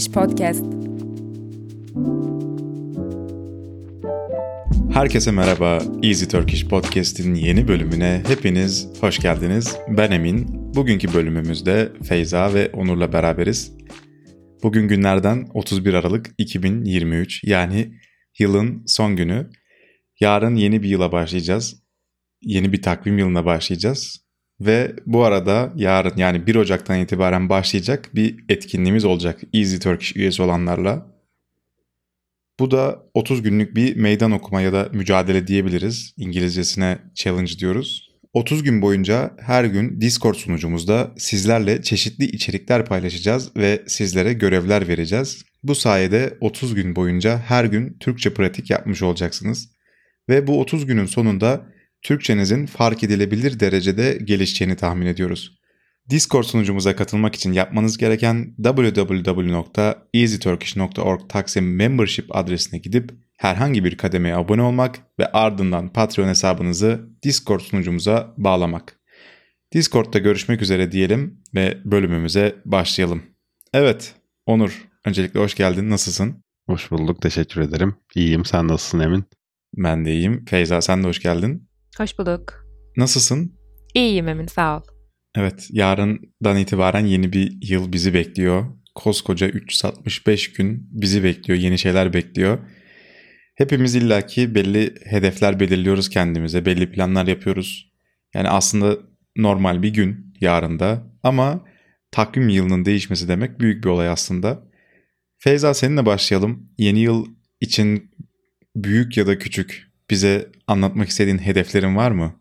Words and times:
Turkish 0.00 0.12
Podcast. 0.12 0.64
Herkese 4.92 5.30
merhaba. 5.30 5.78
Easy 6.02 6.24
Turkish 6.24 6.68
Podcast'in 6.68 7.34
yeni 7.34 7.68
bölümüne 7.68 8.22
hepiniz 8.26 8.88
hoş 9.00 9.18
geldiniz. 9.18 9.76
Ben 9.88 10.10
Emin. 10.10 10.46
Bugünkü 10.74 11.14
bölümümüzde 11.14 11.92
Feyza 12.02 12.54
ve 12.54 12.70
Onur'la 12.70 13.12
beraberiz. 13.12 13.72
Bugün 14.62 14.88
günlerden 14.88 15.46
31 15.54 15.94
Aralık 15.94 16.30
2023 16.38 17.44
yani 17.44 17.92
yılın 18.38 18.82
son 18.86 19.16
günü. 19.16 19.50
Yarın 20.20 20.54
yeni 20.54 20.82
bir 20.82 20.88
yıla 20.88 21.12
başlayacağız. 21.12 21.82
Yeni 22.42 22.72
bir 22.72 22.82
takvim 22.82 23.18
yılına 23.18 23.44
başlayacağız. 23.44 24.29
Ve 24.60 24.92
bu 25.06 25.24
arada 25.24 25.72
yarın 25.76 26.16
yani 26.16 26.46
1 26.46 26.54
Ocak'tan 26.54 27.00
itibaren 27.00 27.48
başlayacak 27.48 28.10
bir 28.14 28.44
etkinliğimiz 28.48 29.04
olacak 29.04 29.40
Easy 29.52 29.76
Turkish 29.76 30.16
üyesi 30.16 30.42
olanlarla. 30.42 31.06
Bu 32.60 32.70
da 32.70 33.02
30 33.14 33.42
günlük 33.42 33.76
bir 33.76 33.96
meydan 33.96 34.30
okuma 34.30 34.60
ya 34.60 34.72
da 34.72 34.88
mücadele 34.92 35.46
diyebiliriz. 35.46 36.14
İngilizcesine 36.16 36.98
challenge 37.14 37.58
diyoruz. 37.58 38.10
30 38.32 38.62
gün 38.62 38.82
boyunca 38.82 39.36
her 39.40 39.64
gün 39.64 40.00
Discord 40.00 40.34
sunucumuzda 40.34 41.10
sizlerle 41.16 41.82
çeşitli 41.82 42.24
içerikler 42.24 42.84
paylaşacağız 42.84 43.56
ve 43.56 43.82
sizlere 43.86 44.32
görevler 44.32 44.88
vereceğiz. 44.88 45.44
Bu 45.62 45.74
sayede 45.74 46.38
30 46.40 46.74
gün 46.74 46.96
boyunca 46.96 47.38
her 47.38 47.64
gün 47.64 47.96
Türkçe 48.00 48.34
pratik 48.34 48.70
yapmış 48.70 49.02
olacaksınız. 49.02 49.68
Ve 50.28 50.46
bu 50.46 50.60
30 50.60 50.86
günün 50.86 51.06
sonunda 51.06 51.66
Türkçenizin 52.02 52.66
fark 52.66 53.04
edilebilir 53.04 53.60
derecede 53.60 54.18
gelişeceğini 54.24 54.76
tahmin 54.76 55.06
ediyoruz. 55.06 55.60
Discord 56.10 56.44
sunucumuza 56.44 56.96
katılmak 56.96 57.34
için 57.34 57.52
yapmanız 57.52 57.98
gereken 57.98 58.54
www.easyturkish.org 58.64 61.20
Taksim 61.28 61.76
Membership 61.76 62.36
adresine 62.36 62.80
gidip 62.80 63.10
herhangi 63.36 63.84
bir 63.84 63.96
kademeye 63.96 64.36
abone 64.36 64.62
olmak 64.62 64.98
ve 65.18 65.32
ardından 65.32 65.92
Patreon 65.92 66.28
hesabınızı 66.28 67.00
Discord 67.22 67.60
sunucumuza 67.60 68.34
bağlamak. 68.36 69.00
Discord'da 69.72 70.18
görüşmek 70.18 70.62
üzere 70.62 70.92
diyelim 70.92 71.42
ve 71.54 71.78
bölümümüze 71.84 72.56
başlayalım. 72.64 73.22
Evet, 73.74 74.14
Onur, 74.46 74.88
öncelikle 75.04 75.40
hoş 75.40 75.54
geldin. 75.54 75.90
Nasılsın? 75.90 76.44
Hoş 76.66 76.90
bulduk, 76.90 77.22
teşekkür 77.22 77.60
ederim. 77.60 77.96
İyiyim, 78.14 78.44
sen 78.44 78.68
nasılsın 78.68 79.00
Emin? 79.00 79.24
Ben 79.76 80.04
de 80.04 80.12
iyiyim. 80.12 80.44
Feyza 80.44 80.80
sen 80.80 81.02
de 81.02 81.08
hoş 81.08 81.18
geldin. 81.18 81.69
Hoş 81.98 82.18
bulduk. 82.18 82.66
Nasılsın? 82.96 83.58
İyiyim 83.94 84.28
Emin 84.28 84.46
sağ 84.46 84.78
ol. 84.78 84.82
Evet 85.36 85.66
yarından 85.70 86.56
itibaren 86.56 87.06
yeni 87.06 87.32
bir 87.32 87.58
yıl 87.62 87.92
bizi 87.92 88.14
bekliyor. 88.14 88.64
Koskoca 88.94 89.48
365 89.48 90.52
gün 90.52 90.88
bizi 90.90 91.24
bekliyor. 91.24 91.58
Yeni 91.58 91.78
şeyler 91.78 92.12
bekliyor. 92.12 92.58
Hepimiz 93.54 93.94
illaki 93.94 94.54
belli 94.54 94.94
hedefler 95.04 95.60
belirliyoruz 95.60 96.08
kendimize. 96.08 96.66
Belli 96.66 96.92
planlar 96.92 97.26
yapıyoruz. 97.26 97.92
Yani 98.34 98.48
aslında 98.48 98.98
normal 99.36 99.82
bir 99.82 99.94
gün 99.94 100.34
yarında 100.40 101.06
ama 101.22 101.64
takvim 102.10 102.48
yılının 102.48 102.84
değişmesi 102.84 103.28
demek 103.28 103.60
büyük 103.60 103.84
bir 103.84 103.88
olay 103.88 104.08
aslında. 104.08 104.62
Feyza 105.38 105.74
seninle 105.74 106.06
başlayalım. 106.06 106.72
Yeni 106.78 106.98
yıl 106.98 107.26
için 107.60 108.10
büyük 108.76 109.16
ya 109.16 109.26
da 109.26 109.38
küçük 109.38 109.89
bize 110.10 110.52
anlatmak 110.66 111.08
istediğin 111.08 111.38
hedeflerin 111.38 111.96
var 111.96 112.10
mı? 112.10 112.32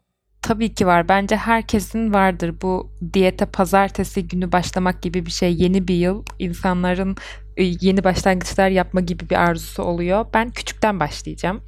Tabii 0.41 0.73
ki 0.73 0.87
var. 0.87 1.09
Bence 1.09 1.35
herkesin 1.35 2.13
vardır. 2.13 2.55
Bu 2.61 2.91
diyete 3.13 3.45
pazartesi 3.45 4.27
günü 4.27 4.51
başlamak 4.51 5.01
gibi 5.01 5.25
bir 5.25 5.31
şey. 5.31 5.55
Yeni 5.55 5.87
bir 5.87 5.95
yıl 5.95 6.25
insanların 6.39 7.15
e, 7.57 7.63
yeni 7.63 8.03
başlangıçlar 8.03 8.69
yapma 8.69 9.01
gibi 9.01 9.29
bir 9.29 9.35
arzusu 9.35 9.83
oluyor. 9.83 10.25
Ben 10.33 10.49
küçükten 10.49 10.99
başlayacağım. 10.99 11.61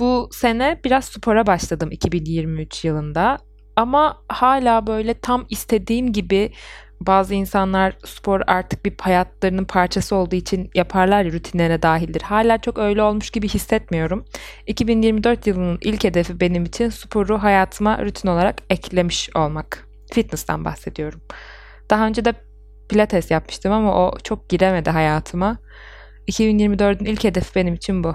Bu 0.00 0.28
sene 0.32 0.80
biraz 0.84 1.04
spora 1.04 1.46
başladım 1.46 1.90
2023 1.92 2.84
yılında. 2.84 3.38
Ama 3.76 4.22
hala 4.28 4.86
böyle 4.86 5.14
tam 5.14 5.46
istediğim 5.50 6.12
gibi 6.12 6.52
bazı 7.00 7.34
insanlar 7.34 7.96
spor 8.04 8.40
artık 8.46 8.84
bir 8.84 8.92
hayatlarının 9.00 9.64
parçası 9.64 10.16
olduğu 10.16 10.36
için 10.36 10.70
yaparlar 10.74 11.24
ya 11.24 11.32
rutinlerine 11.32 11.82
dahildir. 11.82 12.20
Hala 12.20 12.58
çok 12.58 12.78
öyle 12.78 13.02
olmuş 13.02 13.30
gibi 13.30 13.48
hissetmiyorum. 13.48 14.24
2024 14.66 15.46
yılının 15.46 15.78
ilk 15.82 16.04
hedefi 16.04 16.40
benim 16.40 16.64
için 16.64 16.88
sporu 16.88 17.42
hayatıma 17.42 18.04
rutin 18.04 18.28
olarak 18.28 18.62
eklemiş 18.70 19.30
olmak. 19.36 19.88
Fitness'tan 20.12 20.64
bahsediyorum. 20.64 21.20
Daha 21.90 22.06
önce 22.06 22.24
de 22.24 22.34
pilates 22.88 23.30
yapmıştım 23.30 23.72
ama 23.72 23.94
o 23.94 24.18
çok 24.24 24.50
giremedi 24.50 24.90
hayatıma. 24.90 25.58
2024'ün 26.28 27.04
ilk 27.04 27.24
hedefi 27.24 27.54
benim 27.54 27.74
için 27.74 28.04
bu. 28.04 28.14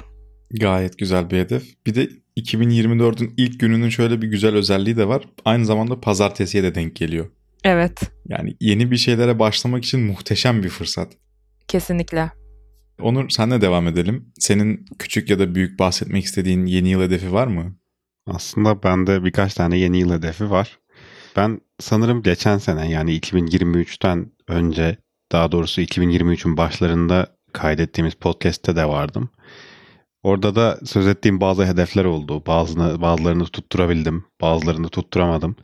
Gayet 0.52 0.98
güzel 0.98 1.30
bir 1.30 1.40
hedef. 1.40 1.64
Bir 1.88 1.96
de 1.96 2.10
2024'ün 2.38 3.34
ilk 3.38 3.60
gününün 3.60 3.90
şöyle 3.90 4.22
bir 4.22 4.28
güzel 4.28 4.56
özelliği 4.56 4.98
de 4.98 5.08
var. 5.08 5.24
Aynı 5.46 5.66
zamanda 5.66 6.02
pazartesiye 6.02 6.64
de 6.64 6.76
denk 6.76 6.96
geliyor. 6.96 7.26
Evet. 7.66 8.12
Yani 8.28 8.58
yeni 8.60 8.92
bir 8.92 8.98
şeylere 8.98 9.40
başlamak 9.40 9.84
için 9.84 10.00
muhteşem 10.00 10.64
bir 10.64 10.70
fırsat. 10.70 11.14
Kesinlikle. 11.68 12.32
Onur 13.02 13.30
senle 13.30 13.62
devam 13.62 13.88
edelim. 13.88 14.32
Senin 14.40 14.86
küçük 15.00 15.30
ya 15.30 15.40
da 15.40 15.56
büyük 15.56 15.80
bahsetmek 15.80 16.26
istediğin 16.26 16.66
yeni 16.66 16.90
yıl 16.90 17.02
hedefi 17.02 17.34
var 17.34 17.48
mı? 17.48 17.76
Aslında 18.28 18.84
bende 18.84 19.24
birkaç 19.24 19.54
tane 19.54 19.78
yeni 19.78 19.98
yıl 19.98 20.14
hedefi 20.14 20.50
var. 20.50 20.80
Ben 21.36 21.62
sanırım 21.80 22.24
geçen 22.24 22.58
sene 22.58 22.92
yani 22.92 23.20
2023'ten 23.20 24.32
önce 24.48 24.98
daha 25.32 25.52
doğrusu 25.52 25.82
2023'ün 25.82 26.58
başlarında 26.58 27.28
kaydettiğimiz 27.54 28.14
podcast'te 28.14 28.76
de 28.76 28.86
vardım. 28.86 29.30
Orada 30.24 30.56
da 30.56 30.80
söz 30.86 31.08
ettiğim 31.08 31.42
bazı 31.42 31.66
hedefler 31.66 32.06
oldu. 32.06 32.44
Bazılarını, 32.48 33.02
bazılarını 33.02 33.46
tutturabildim, 33.46 34.26
bazılarını 34.42 34.90
tutturamadım. 34.90 35.56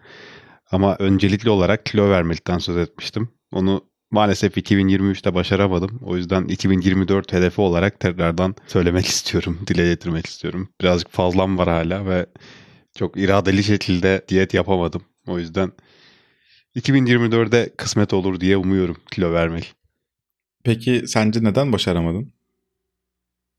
Ama 0.71 0.95
öncelikli 0.99 1.49
olarak 1.49 1.85
kilo 1.85 2.09
vermekten 2.09 2.57
söz 2.57 2.77
etmiştim. 2.77 3.29
Onu 3.51 3.85
maalesef 4.11 4.57
2023'te 4.57 5.33
başaramadım. 5.33 5.99
O 6.03 6.17
yüzden 6.17 6.43
2024 6.43 7.33
hedefi 7.33 7.61
olarak 7.61 7.99
tekrardan 7.99 8.55
söylemek 8.67 9.05
istiyorum, 9.15 9.59
dile 9.67 9.87
getirmek 9.87 10.25
istiyorum. 10.25 10.69
Birazcık 10.81 11.11
fazlam 11.11 11.57
var 11.57 11.69
hala 11.69 12.05
ve 12.05 12.25
çok 12.95 13.17
iradeli 13.17 13.63
şekilde 13.63 14.25
diyet 14.27 14.53
yapamadım. 14.53 15.01
O 15.27 15.39
yüzden 15.39 15.71
2024'de 16.75 17.73
kısmet 17.77 18.13
olur 18.13 18.39
diye 18.39 18.57
umuyorum 18.57 18.97
kilo 19.11 19.33
vermek. 19.33 19.73
Peki 20.63 21.03
sence 21.07 21.43
neden 21.43 21.71
başaramadın? 21.73 22.33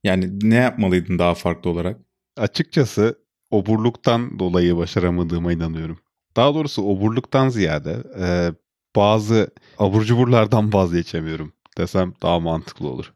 Yani 0.05 0.31
ne 0.43 0.55
yapmalıydın 0.55 1.19
daha 1.19 1.35
farklı 1.35 1.71
olarak? 1.71 2.01
Açıkçası 2.37 3.19
oburluktan 3.51 4.39
dolayı 4.39 4.77
başaramadığıma 4.77 5.53
inanıyorum. 5.53 5.99
Daha 6.37 6.55
doğrusu 6.55 6.83
oburluktan 6.83 7.49
ziyade 7.49 7.97
e, 8.21 8.53
bazı 8.97 9.51
abur 9.79 10.03
cuburlardan 10.05 10.73
vazgeçemiyorum 10.73 11.53
desem 11.79 12.15
daha 12.23 12.41
mantıklı 12.41 12.89
olur. 12.89 13.13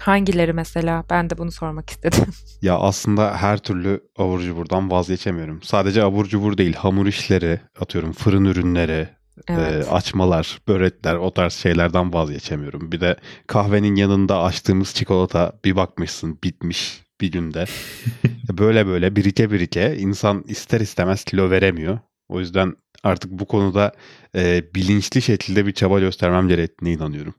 Hangileri 0.00 0.52
mesela? 0.52 1.04
Ben 1.10 1.30
de 1.30 1.38
bunu 1.38 1.52
sormak 1.52 1.90
istedim. 1.90 2.24
Ya 2.62 2.78
aslında 2.78 3.36
her 3.36 3.58
türlü 3.58 4.00
abur 4.18 4.40
cuburdan 4.40 4.90
vazgeçemiyorum. 4.90 5.62
Sadece 5.62 6.02
abur 6.04 6.26
cubur 6.26 6.58
değil, 6.58 6.74
hamur 6.74 7.06
işleri, 7.06 7.60
atıyorum 7.80 8.12
fırın 8.12 8.44
ürünleri, 8.44 9.08
Evet. 9.48 9.86
e, 9.86 9.90
açmalar, 9.90 10.58
börekler 10.68 11.14
o 11.14 11.30
tarz 11.30 11.52
şeylerden 11.52 12.12
vazgeçemiyorum. 12.12 12.92
Bir 12.92 13.00
de 13.00 13.16
kahvenin 13.46 13.96
yanında 13.96 14.42
açtığımız 14.42 14.94
çikolata 14.94 15.52
bir 15.64 15.76
bakmışsın 15.76 16.38
bitmiş 16.44 17.02
bir 17.20 17.32
günde. 17.32 17.64
böyle 18.58 18.86
böyle 18.86 19.16
birike 19.16 19.50
birike 19.50 19.96
insan 19.96 20.44
ister 20.48 20.80
istemez 20.80 21.24
kilo 21.24 21.50
veremiyor. 21.50 21.98
O 22.32 22.40
yüzden 22.40 22.74
artık 23.02 23.30
bu 23.30 23.46
konuda 23.46 23.92
e, 24.36 24.64
bilinçli 24.74 25.22
şekilde 25.22 25.66
bir 25.66 25.72
çaba 25.72 26.00
göstermem 26.00 26.48
gerektiğine 26.48 26.94
inanıyorum. 26.94 27.34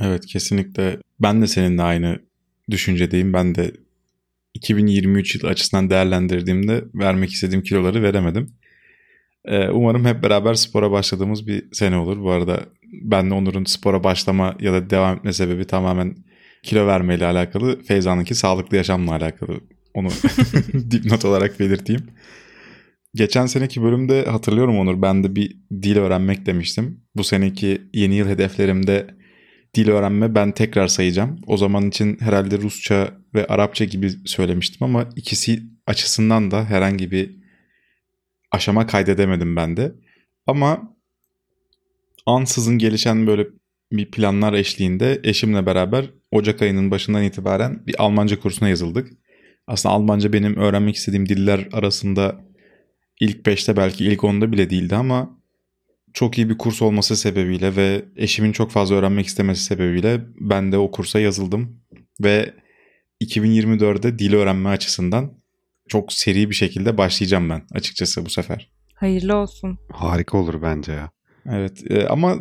Evet 0.00 0.26
kesinlikle 0.26 0.98
ben 1.20 1.42
de 1.42 1.46
seninle 1.46 1.82
aynı 1.82 2.18
düşüncedeyim. 2.70 3.32
Ben 3.32 3.54
de 3.54 3.72
2023 4.54 5.34
yıl 5.34 5.44
açısından 5.44 5.90
değerlendirdiğimde 5.90 6.84
vermek 6.94 7.30
istediğim 7.30 7.62
kiloları 7.62 8.02
veremedim. 8.02 8.54
Ee, 9.44 9.68
umarım 9.68 10.04
hep 10.04 10.22
beraber 10.22 10.54
spora 10.54 10.90
başladığımız 10.90 11.46
bir 11.46 11.72
sene 11.72 11.96
olur. 11.96 12.22
Bu 12.22 12.30
arada 12.30 12.60
benle 13.02 13.34
Onur'un 13.34 13.64
spora 13.64 14.04
başlama 14.04 14.56
ya 14.60 14.72
da 14.72 14.90
devam 14.90 15.16
etme 15.16 15.32
sebebi 15.32 15.64
tamamen 15.64 16.16
kilo 16.62 16.86
vermeyle 16.86 17.26
alakalı. 17.26 17.82
Feyza'nınki 17.82 18.34
sağlıklı 18.34 18.76
yaşamla 18.76 19.12
alakalı. 19.12 19.60
Onu 19.94 20.08
dipnot 20.90 21.24
olarak 21.24 21.60
belirteyim. 21.60 22.06
Geçen 23.14 23.46
seneki 23.46 23.82
bölümde 23.82 24.24
hatırlıyorum 24.24 24.78
Onur 24.78 25.02
ben 25.02 25.24
de 25.24 25.36
bir 25.36 25.56
dil 25.82 25.96
öğrenmek 25.96 26.46
demiştim. 26.46 27.00
Bu 27.16 27.24
seneki 27.24 27.82
yeni 27.92 28.14
yıl 28.14 28.28
hedeflerimde 28.28 29.06
dil 29.74 29.88
öğrenme 29.88 30.34
ben 30.34 30.52
tekrar 30.52 30.86
sayacağım. 30.86 31.40
O 31.46 31.56
zaman 31.56 31.88
için 31.88 32.16
herhalde 32.20 32.58
Rusça 32.58 33.14
ve 33.34 33.46
Arapça 33.46 33.84
gibi 33.84 34.10
söylemiştim 34.24 34.78
ama 34.80 35.08
ikisi 35.16 35.62
açısından 35.86 36.50
da 36.50 36.64
herhangi 36.64 37.10
bir 37.10 37.36
aşama 38.52 38.86
kaydedemedim 38.86 39.56
ben 39.56 39.76
de. 39.76 39.92
Ama 40.46 40.96
ansızın 42.26 42.78
gelişen 42.78 43.26
böyle 43.26 43.46
bir 43.92 44.10
planlar 44.10 44.52
eşliğinde 44.52 45.20
eşimle 45.24 45.66
beraber 45.66 46.10
Ocak 46.30 46.62
ayının 46.62 46.90
başından 46.90 47.22
itibaren 47.22 47.86
bir 47.86 48.02
Almanca 48.02 48.40
kursuna 48.40 48.68
yazıldık. 48.68 49.10
Aslında 49.66 49.94
Almanca 49.94 50.32
benim 50.32 50.56
öğrenmek 50.56 50.96
istediğim 50.96 51.28
diller 51.28 51.68
arasında 51.72 52.44
ilk 53.20 53.46
5'te 53.46 53.76
belki 53.76 54.04
ilk 54.04 54.20
10'da 54.20 54.52
bile 54.52 54.70
değildi 54.70 54.96
ama 54.96 55.38
çok 56.14 56.38
iyi 56.38 56.48
bir 56.48 56.58
kurs 56.58 56.82
olması 56.82 57.16
sebebiyle 57.16 57.76
ve 57.76 58.04
eşimin 58.16 58.52
çok 58.52 58.70
fazla 58.70 58.94
öğrenmek 58.94 59.26
istemesi 59.26 59.62
sebebiyle 59.62 60.20
ben 60.40 60.72
de 60.72 60.78
o 60.78 60.90
kursa 60.90 61.20
yazıldım. 61.20 61.80
Ve 62.20 62.54
2024'de 63.20 64.18
dil 64.18 64.34
öğrenme 64.34 64.68
açısından 64.68 65.32
çok 65.88 66.12
seri 66.12 66.50
bir 66.50 66.54
şekilde 66.54 66.98
başlayacağım 66.98 67.50
ben 67.50 67.62
açıkçası 67.72 68.26
bu 68.26 68.30
sefer. 68.30 68.70
Hayırlı 68.94 69.34
olsun. 69.34 69.78
Harika 69.92 70.38
olur 70.38 70.62
bence 70.62 70.92
ya. 70.92 71.10
Evet 71.46 71.90
e, 71.90 72.08
ama 72.08 72.36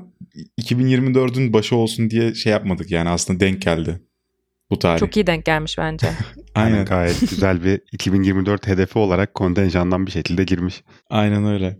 2024'ün 0.61 1.53
başı 1.53 1.75
olsun 1.75 2.09
diye 2.09 2.33
şey 2.33 2.51
yapmadık 2.51 2.91
yani 2.91 3.09
aslında 3.09 3.39
denk 3.39 3.61
geldi 3.61 4.01
bu 4.69 4.79
tarih. 4.79 4.99
Çok 4.99 5.17
iyi 5.17 5.27
denk 5.27 5.45
gelmiş 5.45 5.77
bence. 5.77 6.07
Aynen. 6.55 6.71
Aynen, 6.71 6.85
gayet 6.85 7.19
güzel 7.29 7.63
bir 7.63 7.81
2024 7.91 8.67
hedefi 8.67 8.99
olarak 8.99 9.33
kontenjandan 9.33 10.05
bir 10.05 10.11
şekilde 10.11 10.43
girmiş. 10.43 10.83
aynen 11.09 11.45
öyle. 11.45 11.79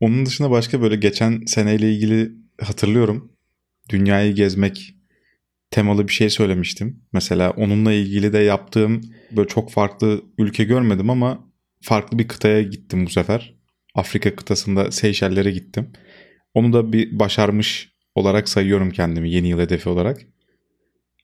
Onun 0.00 0.26
dışında 0.26 0.50
başka 0.50 0.82
böyle 0.82 0.96
geçen 0.96 1.42
seneyle 1.46 1.92
ilgili 1.92 2.32
hatırlıyorum. 2.60 3.32
Dünyayı 3.88 4.34
gezmek 4.34 4.94
temalı 5.70 6.08
bir 6.08 6.12
şey 6.12 6.30
söylemiştim. 6.30 7.02
Mesela 7.12 7.50
onunla 7.50 7.92
ilgili 7.92 8.32
de 8.32 8.38
yaptığım 8.38 9.00
böyle 9.36 9.48
çok 9.48 9.70
farklı 9.70 10.22
ülke 10.38 10.64
görmedim 10.64 11.10
ama 11.10 11.44
farklı 11.82 12.18
bir 12.18 12.28
kıtaya 12.28 12.62
gittim 12.62 13.06
bu 13.06 13.10
sefer. 13.10 13.54
Afrika 13.94 14.36
kıtasında 14.36 14.90
Seyşeller'e 14.90 15.50
gittim. 15.50 15.92
Onu 16.54 16.72
da 16.72 16.92
bir 16.92 17.18
başarmış 17.18 17.92
olarak 18.14 18.48
sayıyorum 18.48 18.90
kendimi 18.90 19.30
yeni 19.30 19.48
yıl 19.48 19.60
hedefi 19.60 19.88
olarak. 19.88 20.20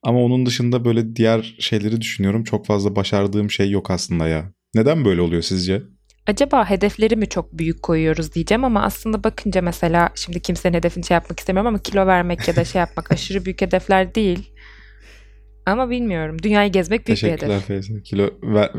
Ama 0.08 0.24
onun 0.24 0.46
dışında 0.46 0.84
böyle 0.84 1.16
diğer 1.16 1.56
şeyleri 1.58 2.00
düşünüyorum. 2.00 2.44
Çok 2.44 2.66
fazla 2.66 2.96
başardığım 2.96 3.50
şey 3.50 3.70
yok 3.70 3.90
aslında 3.90 4.28
ya. 4.28 4.52
Neden 4.74 5.04
böyle 5.04 5.20
oluyor 5.20 5.42
sizce? 5.42 5.82
Acaba 6.26 6.70
hedefleri 6.70 7.16
mi 7.16 7.28
çok 7.28 7.58
büyük 7.58 7.82
koyuyoruz 7.82 8.34
diyeceğim 8.34 8.64
ama 8.64 8.82
aslında 8.82 9.24
bakınca 9.24 9.62
mesela 9.62 10.10
şimdi 10.14 10.42
kimsenin 10.42 10.74
hedefini 10.74 11.04
şey 11.04 11.14
yapmak 11.14 11.38
istemiyorum 11.40 11.68
ama 11.68 11.78
kilo 11.78 12.06
vermek 12.06 12.48
ya 12.48 12.56
da 12.56 12.64
şey 12.64 12.78
yapmak 12.78 13.12
aşırı 13.12 13.44
büyük 13.44 13.60
hedefler 13.60 14.14
değil. 14.14 14.52
Ama 15.66 15.90
bilmiyorum. 15.90 16.36
Dünyayı 16.42 16.72
gezmek 16.72 17.06
büyük 17.06 17.22
bir 17.22 17.28
Teşekkürler 17.28 17.54
hedef. 17.54 17.66
Feyza. 17.66 18.02
Kilo 18.02 18.30
ver... 18.42 18.70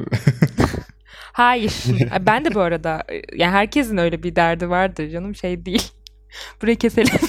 Hayır. 1.34 1.74
ben 2.26 2.46
de 2.46 2.56
bu 2.56 2.60
arada 2.60 3.04
yani 3.36 3.52
herkesin 3.52 3.98
öyle 3.98 4.24
bir 4.24 4.36
derdi 4.36 4.70
vardır 4.70 5.10
canım 5.10 5.36
şey 5.36 5.66
değil. 5.66 5.92
Burayı 6.62 6.78
keselim. 6.78 7.20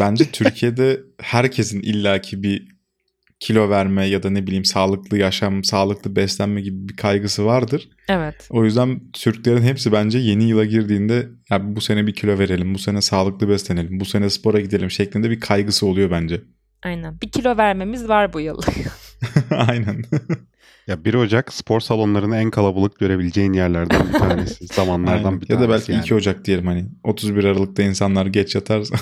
Bence 0.00 0.24
Türkiye'de 0.24 1.00
herkesin 1.20 1.80
illaki 1.80 2.42
bir 2.42 2.77
kilo 3.40 3.70
verme 3.70 4.06
ya 4.06 4.22
da 4.22 4.30
ne 4.30 4.46
bileyim 4.46 4.64
sağlıklı 4.64 5.18
yaşam, 5.18 5.64
sağlıklı 5.64 6.16
beslenme 6.16 6.60
gibi 6.60 6.88
bir 6.88 6.96
kaygısı 6.96 7.44
vardır. 7.44 7.88
evet. 8.08 8.46
O 8.50 8.64
yüzden 8.64 9.00
Türklerin 9.12 9.62
hepsi 9.62 9.92
bence 9.92 10.18
yeni 10.18 10.44
yıla 10.48 10.64
girdiğinde 10.64 11.28
ya 11.50 11.76
bu 11.76 11.80
sene 11.80 12.06
bir 12.06 12.14
kilo 12.14 12.38
verelim, 12.38 12.74
bu 12.74 12.78
sene 12.78 13.00
sağlıklı 13.02 13.48
beslenelim, 13.48 14.00
bu 14.00 14.04
sene 14.04 14.30
spora 14.30 14.60
gidelim 14.60 14.90
şeklinde 14.90 15.30
bir 15.30 15.40
kaygısı 15.40 15.86
oluyor 15.86 16.10
bence. 16.10 16.40
Aynen. 16.82 17.20
Bir 17.20 17.30
kilo 17.30 17.56
vermemiz 17.56 18.08
var 18.08 18.32
bu 18.32 18.40
yıl. 18.40 18.60
Aynen. 19.50 20.02
Ya 20.86 21.04
1 21.04 21.14
Ocak 21.14 21.52
spor 21.52 21.80
salonlarını 21.80 22.36
en 22.36 22.50
kalabalık 22.50 22.98
görebileceğin 22.98 23.52
yerlerden 23.52 24.08
bir 24.08 24.18
tanesi. 24.18 24.66
Zamanlardan 24.74 25.24
Aynen. 25.24 25.40
bir 25.40 25.48
Ya 25.50 25.56
tanesi. 25.56 25.68
da 25.68 25.74
belki 25.74 25.92
yani. 25.92 26.02
2 26.02 26.14
Ocak 26.14 26.44
diyelim 26.44 26.66
hani 26.66 26.86
31 27.04 27.44
Aralık'ta 27.44 27.82
insanlar 27.82 28.26
geç 28.26 28.54
yatarsa. 28.54 28.96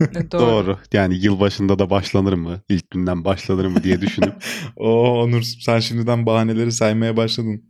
Doğru. 0.32 0.40
Doğru. 0.40 0.78
Yani 0.92 1.18
yıl 1.18 1.40
başında 1.40 1.78
da 1.78 1.90
başlanır 1.90 2.32
mı? 2.32 2.60
İlk 2.68 2.90
günden 2.90 3.24
başlanır 3.24 3.66
mı 3.66 3.82
diye 3.82 4.00
düşünüp 4.00 4.34
Oo 4.76 5.22
Onur 5.22 5.42
sen 5.42 5.78
şimdiden 5.78 6.26
bahaneleri 6.26 6.72
saymaya 6.72 7.16
başladın. 7.16 7.62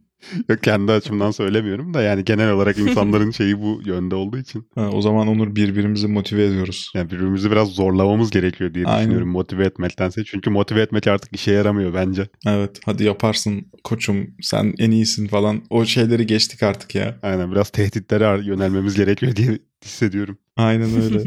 Yok 0.48 0.62
kendi 0.62 0.92
açımdan 0.92 1.30
söylemiyorum 1.30 1.94
da 1.94 2.02
yani 2.02 2.24
genel 2.24 2.52
olarak 2.52 2.78
insanların 2.88 3.30
şeyi 3.30 3.60
bu 3.60 3.80
yönde 3.84 4.14
olduğu 4.14 4.38
için. 4.38 4.68
Ha, 4.74 4.90
o 4.92 5.00
zaman 5.00 5.28
Onur 5.28 5.56
birbirimizi 5.56 6.08
motive 6.08 6.44
ediyoruz. 6.44 6.90
Yani 6.94 7.10
birbirimizi 7.10 7.50
biraz 7.50 7.68
zorlamamız 7.68 8.30
gerekiyor 8.30 8.74
diye 8.74 8.86
Aynen. 8.86 9.00
düşünüyorum 9.00 9.28
motive 9.28 9.64
etmektense. 9.64 10.24
Çünkü 10.24 10.50
motive 10.50 10.80
etmek 10.80 11.06
artık 11.06 11.34
işe 11.34 11.52
yaramıyor 11.52 11.94
bence. 11.94 12.28
Evet 12.46 12.80
hadi 12.84 13.04
yaparsın 13.04 13.66
koçum 13.84 14.26
sen 14.42 14.74
en 14.78 14.90
iyisin 14.90 15.26
falan. 15.28 15.62
O 15.70 15.84
şeyleri 15.84 16.26
geçtik 16.26 16.62
artık 16.62 16.94
ya. 16.94 17.18
Aynen 17.22 17.52
biraz 17.52 17.70
tehditlere 17.70 18.46
yönelmemiz 18.46 18.94
gerekiyor 18.94 19.36
diye 19.36 19.58
hissediyorum. 19.84 20.38
Aynen 20.56 21.02
öyle. 21.02 21.24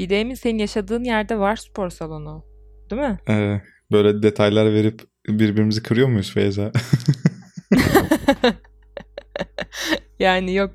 Bir 0.00 0.08
de 0.08 0.20
emin 0.20 0.34
senin 0.34 0.58
yaşadığın 0.58 1.04
yerde 1.04 1.38
var 1.38 1.56
spor 1.56 1.90
salonu. 1.90 2.44
Değil 2.90 3.02
mi? 3.02 3.18
Ee, 3.28 3.60
böyle 3.92 4.22
detaylar 4.22 4.72
verip 4.72 5.02
birbirimizi 5.28 5.82
kırıyor 5.82 6.08
muyuz 6.08 6.32
Feyza? 6.32 6.72
Yani 10.18 10.54
yok 10.54 10.72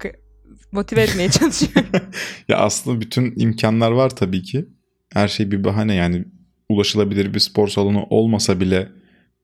motive 0.72 1.02
etmeye 1.02 1.30
çalışıyorum. 1.30 1.92
ya 2.48 2.58
aslında 2.58 3.02
bütün 3.02 3.34
imkanlar 3.38 3.92
var 3.92 4.10
tabii 4.10 4.42
ki. 4.42 4.66
Her 5.14 5.28
şey 5.28 5.52
bir 5.52 5.64
bahane 5.64 5.96
yani 5.96 6.26
ulaşılabilir 6.70 7.34
bir 7.34 7.40
spor 7.40 7.68
salonu 7.68 8.06
olmasa 8.10 8.60
bile 8.60 8.90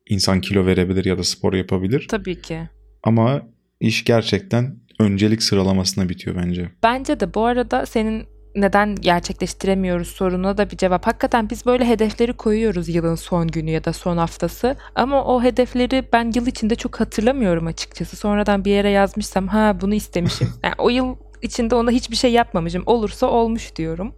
insan 0.09 0.41
kilo 0.41 0.65
verebilir 0.65 1.05
ya 1.05 1.17
da 1.17 1.23
spor 1.23 1.53
yapabilir. 1.53 2.07
Tabii 2.09 2.41
ki. 2.41 2.59
Ama 3.03 3.41
iş 3.79 4.03
gerçekten 4.03 4.79
öncelik 4.99 5.43
sıralamasına 5.43 6.09
bitiyor 6.09 6.35
bence. 6.35 6.71
Bence 6.83 7.19
de 7.19 7.33
bu 7.33 7.45
arada 7.45 7.85
senin 7.85 8.30
neden 8.55 8.95
gerçekleştiremiyoruz 8.95 10.07
soruna 10.07 10.57
da 10.57 10.71
bir 10.71 10.77
cevap. 10.77 11.07
Hakikaten 11.07 11.49
biz 11.49 11.65
böyle 11.65 11.87
hedefleri 11.87 12.33
koyuyoruz 12.33 12.89
yılın 12.89 13.15
son 13.15 13.47
günü 13.47 13.71
ya 13.71 13.83
da 13.83 13.93
son 13.93 14.17
haftası. 14.17 14.75
Ama 14.95 15.23
o 15.25 15.43
hedefleri 15.43 16.03
ben 16.13 16.31
yıl 16.35 16.47
içinde 16.47 16.75
çok 16.75 16.99
hatırlamıyorum 16.99 17.67
açıkçası. 17.67 18.15
Sonradan 18.15 18.65
bir 18.65 18.71
yere 18.71 18.89
yazmışsam 18.89 19.47
ha 19.47 19.77
bunu 19.81 19.93
istemişim. 19.93 20.53
Yani 20.63 20.75
o 20.77 20.89
yıl 20.89 21.15
içinde 21.41 21.75
ona 21.75 21.91
hiçbir 21.91 22.15
şey 22.15 22.31
yapmamışım. 22.31 22.83
Olursa 22.85 23.27
olmuş 23.27 23.75
diyorum. 23.75 24.15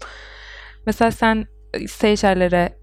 Mesela 0.86 1.12
sen 1.12 1.48
e, 1.74 1.88
Seyşeller'e 1.88 2.78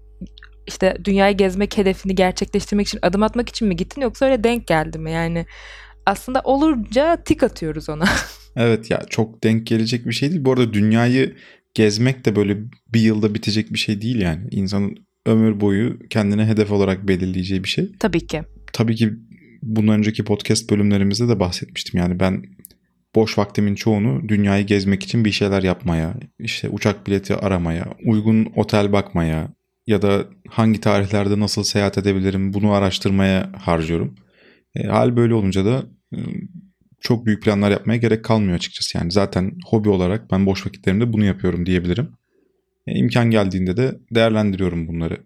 işte 0.67 0.97
dünyayı 1.03 1.37
gezmek 1.37 1.77
hedefini 1.77 2.15
gerçekleştirmek 2.15 2.87
için 2.87 2.99
adım 3.01 3.23
atmak 3.23 3.49
için 3.49 3.67
mi 3.67 3.75
gittin 3.75 4.01
yoksa 4.01 4.25
öyle 4.25 4.43
denk 4.43 4.67
geldi 4.67 4.99
mi? 4.99 5.11
Yani 5.11 5.45
aslında 6.05 6.41
olunca 6.43 7.23
tik 7.25 7.43
atıyoruz 7.43 7.89
ona. 7.89 8.05
Evet 8.55 8.91
ya 8.91 9.01
çok 9.09 9.43
denk 9.43 9.67
gelecek 9.67 10.05
bir 10.05 10.13
şey 10.13 10.31
değil. 10.31 10.45
Bu 10.45 10.51
arada 10.51 10.73
dünyayı 10.73 11.35
gezmek 11.73 12.25
de 12.25 12.35
böyle 12.35 12.57
bir 12.93 13.01
yılda 13.01 13.35
bitecek 13.35 13.73
bir 13.73 13.79
şey 13.79 14.01
değil 14.01 14.21
yani. 14.21 14.47
İnsanın 14.51 14.95
ömür 15.25 15.59
boyu 15.59 15.99
kendine 16.09 16.45
hedef 16.45 16.71
olarak 16.71 17.07
belirleyeceği 17.07 17.63
bir 17.63 17.69
şey. 17.69 17.91
Tabii 17.99 18.27
ki. 18.27 18.41
Tabii 18.73 18.95
ki 18.95 19.13
bundan 19.61 19.97
önceki 19.97 20.23
podcast 20.23 20.71
bölümlerimizde 20.71 21.27
de 21.27 21.39
bahsetmiştim. 21.39 21.99
Yani 21.99 22.19
ben 22.19 22.43
boş 23.15 23.37
vaktimin 23.37 23.75
çoğunu 23.75 24.29
dünyayı 24.29 24.65
gezmek 24.65 25.03
için 25.03 25.25
bir 25.25 25.31
şeyler 25.31 25.63
yapmaya, 25.63 26.13
işte 26.39 26.69
uçak 26.69 27.07
bileti 27.07 27.35
aramaya, 27.35 27.85
uygun 28.05 28.51
otel 28.55 28.91
bakmaya 28.91 29.53
ya 29.87 30.01
da 30.01 30.25
hangi 30.49 30.81
tarihlerde 30.81 31.39
nasıl 31.39 31.63
seyahat 31.63 31.97
edebilirim 31.97 32.53
bunu 32.53 32.71
araştırmaya 32.71 33.51
harcıyorum. 33.57 34.15
E, 34.75 34.87
hal 34.87 35.15
böyle 35.15 35.33
olunca 35.33 35.65
da 35.65 35.85
e, 36.13 36.17
çok 37.01 37.25
büyük 37.25 37.43
planlar 37.43 37.71
yapmaya 37.71 37.97
gerek 37.97 38.25
kalmıyor 38.25 38.55
açıkçası. 38.55 38.97
Yani 38.97 39.11
zaten 39.11 39.51
hobi 39.65 39.89
olarak 39.89 40.31
ben 40.31 40.45
boş 40.45 40.65
vakitlerimde 40.65 41.13
bunu 41.13 41.25
yapıyorum 41.25 41.65
diyebilirim. 41.65 42.09
E, 42.87 42.95
imkan 42.95 43.31
geldiğinde 43.31 43.77
de 43.77 43.99
değerlendiriyorum 44.11 44.87
bunları. 44.87 45.17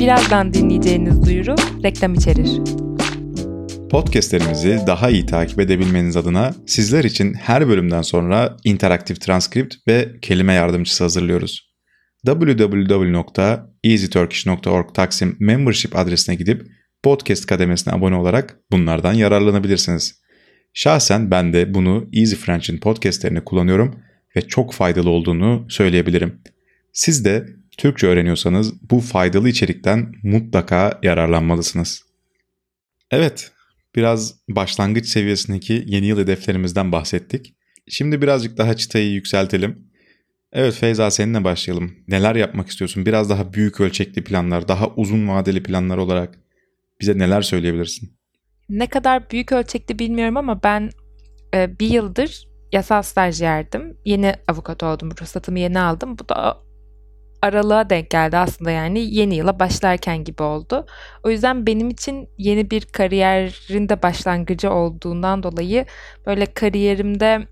Birazdan 0.00 0.54
dinleyeceğiniz 0.54 1.26
duyuru 1.26 1.54
reklam 1.84 2.14
içerir. 2.14 2.60
Podcastlerimizi 3.90 4.78
daha 4.86 5.10
iyi 5.10 5.26
takip 5.26 5.60
edebilmeniz 5.60 6.16
adına 6.16 6.54
sizler 6.66 7.04
için 7.04 7.34
her 7.34 7.68
bölümden 7.68 8.02
sonra 8.02 8.56
interaktif 8.64 9.20
transkript 9.20 9.74
ve 9.88 10.08
kelime 10.22 10.52
yardımcısı 10.52 11.04
hazırlıyoruz. 11.04 11.69
www.easyturkish.org 12.26 14.94
Taksim 14.94 15.36
Membership 15.40 15.96
adresine 15.96 16.34
gidip 16.34 16.66
podcast 17.02 17.46
kademesine 17.46 17.94
abone 17.94 18.16
olarak 18.16 18.60
bunlardan 18.70 19.12
yararlanabilirsiniz. 19.12 20.20
Şahsen 20.74 21.30
ben 21.30 21.52
de 21.52 21.74
bunu 21.74 22.08
Easy 22.12 22.34
French'in 22.34 22.78
podcastlerini 22.78 23.44
kullanıyorum 23.44 24.00
ve 24.36 24.40
çok 24.40 24.74
faydalı 24.74 25.10
olduğunu 25.10 25.66
söyleyebilirim. 25.68 26.40
Siz 26.92 27.24
de 27.24 27.46
Türkçe 27.78 28.06
öğreniyorsanız 28.06 28.90
bu 28.90 29.00
faydalı 29.00 29.48
içerikten 29.48 30.12
mutlaka 30.22 31.00
yararlanmalısınız. 31.02 32.02
Evet, 33.10 33.52
biraz 33.96 34.34
başlangıç 34.48 35.06
seviyesindeki 35.06 35.84
yeni 35.86 36.06
yıl 36.06 36.18
hedeflerimizden 36.18 36.92
bahsettik. 36.92 37.54
Şimdi 37.88 38.22
birazcık 38.22 38.58
daha 38.58 38.76
çıtayı 38.76 39.12
yükseltelim. 39.12 39.89
Evet 40.52 40.74
Feyza 40.74 41.10
seninle 41.10 41.44
başlayalım. 41.44 41.92
Neler 42.08 42.34
yapmak 42.34 42.68
istiyorsun? 42.68 43.06
Biraz 43.06 43.30
daha 43.30 43.52
büyük 43.52 43.80
ölçekli 43.80 44.24
planlar, 44.24 44.68
daha 44.68 44.88
uzun 44.96 45.28
vadeli 45.28 45.62
planlar 45.62 45.98
olarak 45.98 46.38
bize 47.00 47.18
neler 47.18 47.42
söyleyebilirsin? 47.42 48.20
Ne 48.68 48.86
kadar 48.86 49.30
büyük 49.30 49.52
ölçekli 49.52 49.98
bilmiyorum 49.98 50.36
ama 50.36 50.62
ben 50.62 50.90
e, 51.54 51.78
bir 51.78 51.88
yıldır 51.90 52.48
yasal 52.72 53.02
stajyerdim. 53.02 53.96
Yeni 54.04 54.34
avukat 54.48 54.82
oldum. 54.82 55.10
Ruhsatımı 55.20 55.58
yeni 55.58 55.80
aldım. 55.80 56.18
Bu 56.18 56.28
da 56.28 56.56
aralığa 57.42 57.90
denk 57.90 58.10
geldi 58.10 58.36
aslında 58.36 58.70
yani 58.70 59.14
yeni 59.14 59.36
yıla 59.36 59.58
başlarken 59.60 60.24
gibi 60.24 60.42
oldu. 60.42 60.86
O 61.24 61.30
yüzden 61.30 61.66
benim 61.66 61.90
için 61.90 62.28
yeni 62.38 62.70
bir 62.70 62.82
kariyerin 62.82 63.88
de 63.88 64.02
başlangıcı 64.02 64.70
olduğundan 64.70 65.42
dolayı 65.42 65.86
böyle 66.26 66.46
kariyerimde 66.46 67.46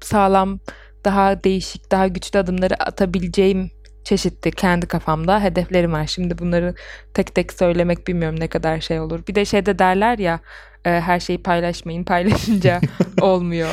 sağlam, 0.00 0.60
daha 1.04 1.44
değişik, 1.44 1.90
daha 1.90 2.08
güçlü 2.08 2.38
adımları 2.38 2.82
atabileceğim 2.82 3.70
çeşitli 4.04 4.50
kendi 4.50 4.86
kafamda 4.86 5.42
hedeflerim 5.42 5.92
var. 5.92 6.06
Şimdi 6.06 6.38
bunları 6.38 6.74
tek 7.14 7.34
tek 7.34 7.52
söylemek 7.52 8.06
bilmiyorum 8.06 8.40
ne 8.40 8.48
kadar 8.48 8.80
şey 8.80 9.00
olur. 9.00 9.20
Bir 9.28 9.34
de 9.34 9.44
şeyde 9.44 9.78
derler 9.78 10.18
ya 10.18 10.40
e, 10.84 10.90
her 10.90 11.20
şeyi 11.20 11.42
paylaşmayın 11.42 12.04
paylaşınca 12.04 12.80
olmuyor. 13.20 13.68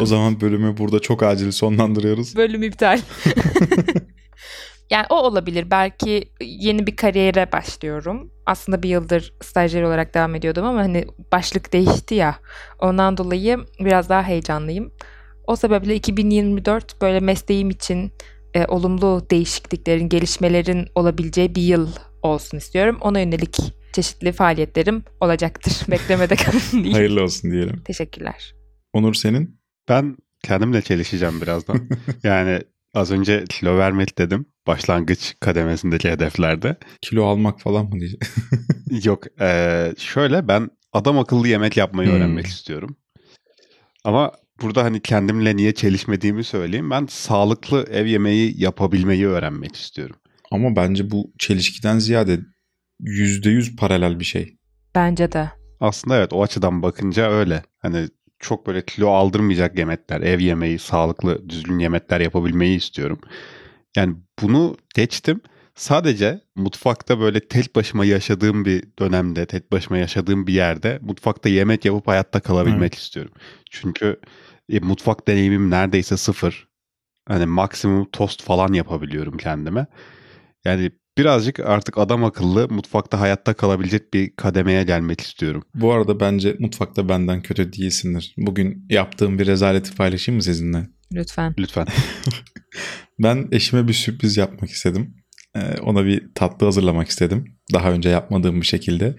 O 0.00 0.06
zaman 0.06 0.40
bölümü 0.40 0.76
burada 0.76 1.00
çok 1.00 1.22
acil 1.22 1.50
sonlandırıyoruz. 1.50 2.36
Bölüm 2.36 2.62
iptal. 2.62 3.00
yani 4.90 5.06
o 5.10 5.14
olabilir. 5.14 5.70
Belki 5.70 6.32
yeni 6.40 6.86
bir 6.86 6.96
kariyere 6.96 7.52
başlıyorum. 7.52 8.30
Aslında 8.46 8.82
bir 8.82 8.88
yıldır 8.88 9.34
stajyer 9.42 9.82
olarak 9.82 10.14
devam 10.14 10.34
ediyordum 10.34 10.66
ama 10.66 10.80
hani 10.80 11.04
başlık 11.32 11.72
değişti 11.72 12.14
ya. 12.14 12.36
Ondan 12.78 13.16
dolayı 13.16 13.58
biraz 13.80 14.08
daha 14.08 14.22
heyecanlıyım. 14.22 14.92
O 15.46 15.56
sebeple 15.56 15.94
2024 15.94 17.00
böyle 17.02 17.20
mesleğim 17.20 17.70
için 17.70 18.12
e, 18.54 18.66
olumlu 18.66 19.26
değişikliklerin, 19.30 20.08
gelişmelerin 20.08 20.88
olabileceği 20.94 21.54
bir 21.54 21.62
yıl 21.62 21.88
olsun 22.22 22.58
istiyorum. 22.58 22.98
Ona 23.00 23.20
yönelik 23.20 23.56
çeşitli 23.92 24.32
faaliyetlerim 24.32 25.04
olacaktır. 25.20 25.72
Beklemede 25.90 26.36
kalın 26.36 26.60
diyeyim. 26.72 26.92
Hayırlı 26.92 27.22
olsun 27.22 27.50
diyelim. 27.50 27.82
Teşekkürler. 27.84 28.54
Onur 28.92 29.14
senin? 29.14 29.60
Ben 29.88 30.16
kendimle 30.42 30.82
çelişeceğim 30.82 31.40
birazdan. 31.40 31.88
yani 32.22 32.58
az 32.94 33.10
önce 33.10 33.44
kilo 33.48 33.78
vermek 33.78 34.18
dedim. 34.18 34.46
Başlangıç 34.66 35.34
kademesindeki 35.40 36.10
hedeflerde. 36.10 36.76
Kilo 37.02 37.24
almak 37.24 37.60
falan 37.60 37.84
mı 37.86 37.92
diyeceğim? 37.92 38.20
Yok 39.04 39.24
eee, 39.40 39.94
şöyle 39.98 40.48
ben 40.48 40.70
adam 40.92 41.18
akıllı 41.18 41.48
yemek 41.48 41.76
yapmayı 41.76 42.08
Hmm. 42.08 42.16
öğrenmek 42.16 42.46
istiyorum. 42.46 42.96
Ama 44.04 44.32
burada 44.60 44.84
hani 44.84 45.00
kendimle 45.00 45.56
niye 45.56 45.74
çelişmediğimi 45.74 46.44
söyleyeyim. 46.44 46.90
Ben 46.90 47.06
sağlıklı 47.06 47.86
ev 47.90 48.06
yemeği 48.06 48.60
yapabilmeyi 48.62 49.26
öğrenmek 49.26 49.76
istiyorum. 49.76 50.16
Ama 50.50 50.76
bence 50.76 51.10
bu 51.10 51.32
çelişkiden 51.38 51.98
ziyade 51.98 52.40
%100 53.00 53.76
paralel 53.76 54.20
bir 54.20 54.24
şey. 54.24 54.56
Bence 54.94 55.32
de. 55.32 55.50
Aslında 55.80 56.16
evet 56.16 56.32
o 56.32 56.42
açıdan 56.42 56.82
bakınca 56.82 57.30
öyle. 57.30 57.62
Hani 57.78 58.08
çok 58.38 58.66
böyle 58.66 58.84
kilo 58.84 59.08
aldırmayacak 59.08 59.78
yemekler, 59.78 60.20
ev 60.20 60.40
yemeği, 60.40 60.78
sağlıklı, 60.78 61.48
düzgün 61.48 61.78
yemekler 61.78 62.20
yapabilmeyi 62.20 62.76
istiyorum. 62.76 63.20
Yani 63.96 64.16
bunu 64.42 64.76
geçtim. 64.94 65.40
Sadece 65.74 66.40
mutfakta 66.56 67.20
böyle 67.20 67.48
tek 67.48 67.76
başıma 67.76 68.04
yaşadığım 68.04 68.64
bir 68.64 68.84
dönemde, 68.98 69.46
tek 69.46 69.72
başıma 69.72 69.98
yaşadığım 69.98 70.46
bir 70.46 70.52
yerde 70.52 70.98
mutfakta 71.02 71.48
yemek 71.48 71.84
yapıp 71.84 72.08
hayatta 72.08 72.40
kalabilmek 72.40 72.94
istiyorum. 72.94 73.32
Çünkü 73.70 74.20
e, 74.70 74.80
mutfak 74.80 75.28
deneyimim 75.28 75.70
neredeyse 75.70 76.16
sıfır. 76.16 76.68
Hani 77.28 77.46
maksimum 77.46 78.08
tost 78.12 78.42
falan 78.42 78.72
yapabiliyorum 78.72 79.36
kendime. 79.36 79.86
Yani 80.64 80.90
birazcık 81.18 81.60
artık 81.60 81.98
adam 81.98 82.24
akıllı 82.24 82.68
mutfakta 82.68 83.20
hayatta 83.20 83.54
kalabilecek 83.54 84.14
bir 84.14 84.36
kademeye 84.36 84.84
gelmek 84.84 85.20
istiyorum. 85.20 85.62
Bu 85.74 85.92
arada 85.92 86.20
bence 86.20 86.56
mutfakta 86.58 87.08
benden 87.08 87.42
kötü 87.42 87.72
değilsindir. 87.72 88.34
Bugün 88.36 88.86
yaptığım 88.90 89.38
bir 89.38 89.46
rezaleti 89.46 89.94
paylaşayım 89.94 90.36
mı 90.36 90.42
sizinle? 90.42 90.88
Lütfen. 91.12 91.54
Lütfen. 91.58 91.86
Ben 93.22 93.48
eşime 93.52 93.88
bir 93.88 93.92
sürpriz 93.92 94.36
yapmak 94.36 94.70
istedim. 94.70 95.14
Ee, 95.54 95.80
ona 95.80 96.04
bir 96.04 96.34
tatlı 96.34 96.66
hazırlamak 96.66 97.08
istedim. 97.08 97.56
Daha 97.72 97.92
önce 97.92 98.08
yapmadığım 98.08 98.60
bir 98.60 98.66
şekilde. 98.66 99.16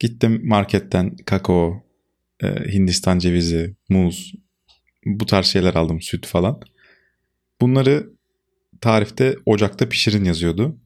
Gittim 0.00 0.40
marketten 0.44 1.16
kakao, 1.26 1.82
e, 2.42 2.46
Hindistan 2.72 3.18
cevizi, 3.18 3.76
muz, 3.88 4.34
bu 5.06 5.26
tarz 5.26 5.46
şeyler 5.46 5.74
aldım, 5.74 6.00
süt 6.00 6.26
falan. 6.26 6.60
Bunları 7.60 8.10
tarifte 8.80 9.36
ocakta 9.46 9.88
pişirin 9.88 10.24
yazıyordu. 10.24 10.76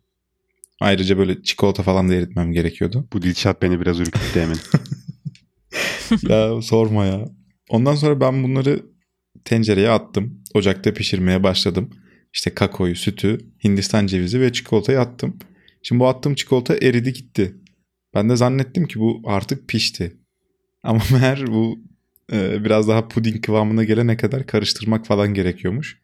Ayrıca 0.81 1.19
böyle 1.19 1.43
çikolata 1.43 1.83
falan 1.83 2.09
da 2.09 2.15
eritmem 2.15 2.53
gerekiyordu. 2.53 3.09
Bu 3.13 3.23
Dilşat 3.23 3.63
beni 3.63 3.81
biraz 3.81 4.01
ürküttü 4.01 4.39
Emin. 4.39 4.59
ya 6.29 6.63
sorma 6.63 7.07
ya. 7.07 7.25
Ondan 7.69 7.95
sonra 7.95 8.21
ben 8.21 8.43
bunları 8.43 8.87
tencereye 9.45 9.91
attım. 9.91 10.43
Ocakta 10.55 10.95
pişirmeye 10.95 11.43
başladım. 11.43 11.91
İşte 12.33 12.55
kakaoyu, 12.55 12.97
sütü, 12.97 13.39
Hindistan 13.65 14.07
cevizi 14.07 14.41
ve 14.41 14.53
çikolatayı 14.53 15.01
attım. 15.01 15.39
Şimdi 15.83 16.01
bu 16.01 16.09
attığım 16.09 16.35
çikolata 16.35 16.77
eridi 16.77 17.13
gitti. 17.13 17.55
Ben 18.15 18.29
de 18.29 18.37
zannettim 18.37 18.87
ki 18.87 19.01
bu 19.01 19.23
artık 19.25 19.69
pişti. 19.69 20.17
Ama 20.83 21.01
meğer 21.13 21.47
bu 21.47 21.79
e, 22.33 22.65
biraz 22.65 22.89
daha 22.89 23.09
puding 23.09 23.45
kıvamına 23.45 23.85
gelene 23.85 24.17
kadar 24.17 24.47
karıştırmak 24.47 25.07
falan 25.07 25.35
gerekiyormuş. 25.35 26.01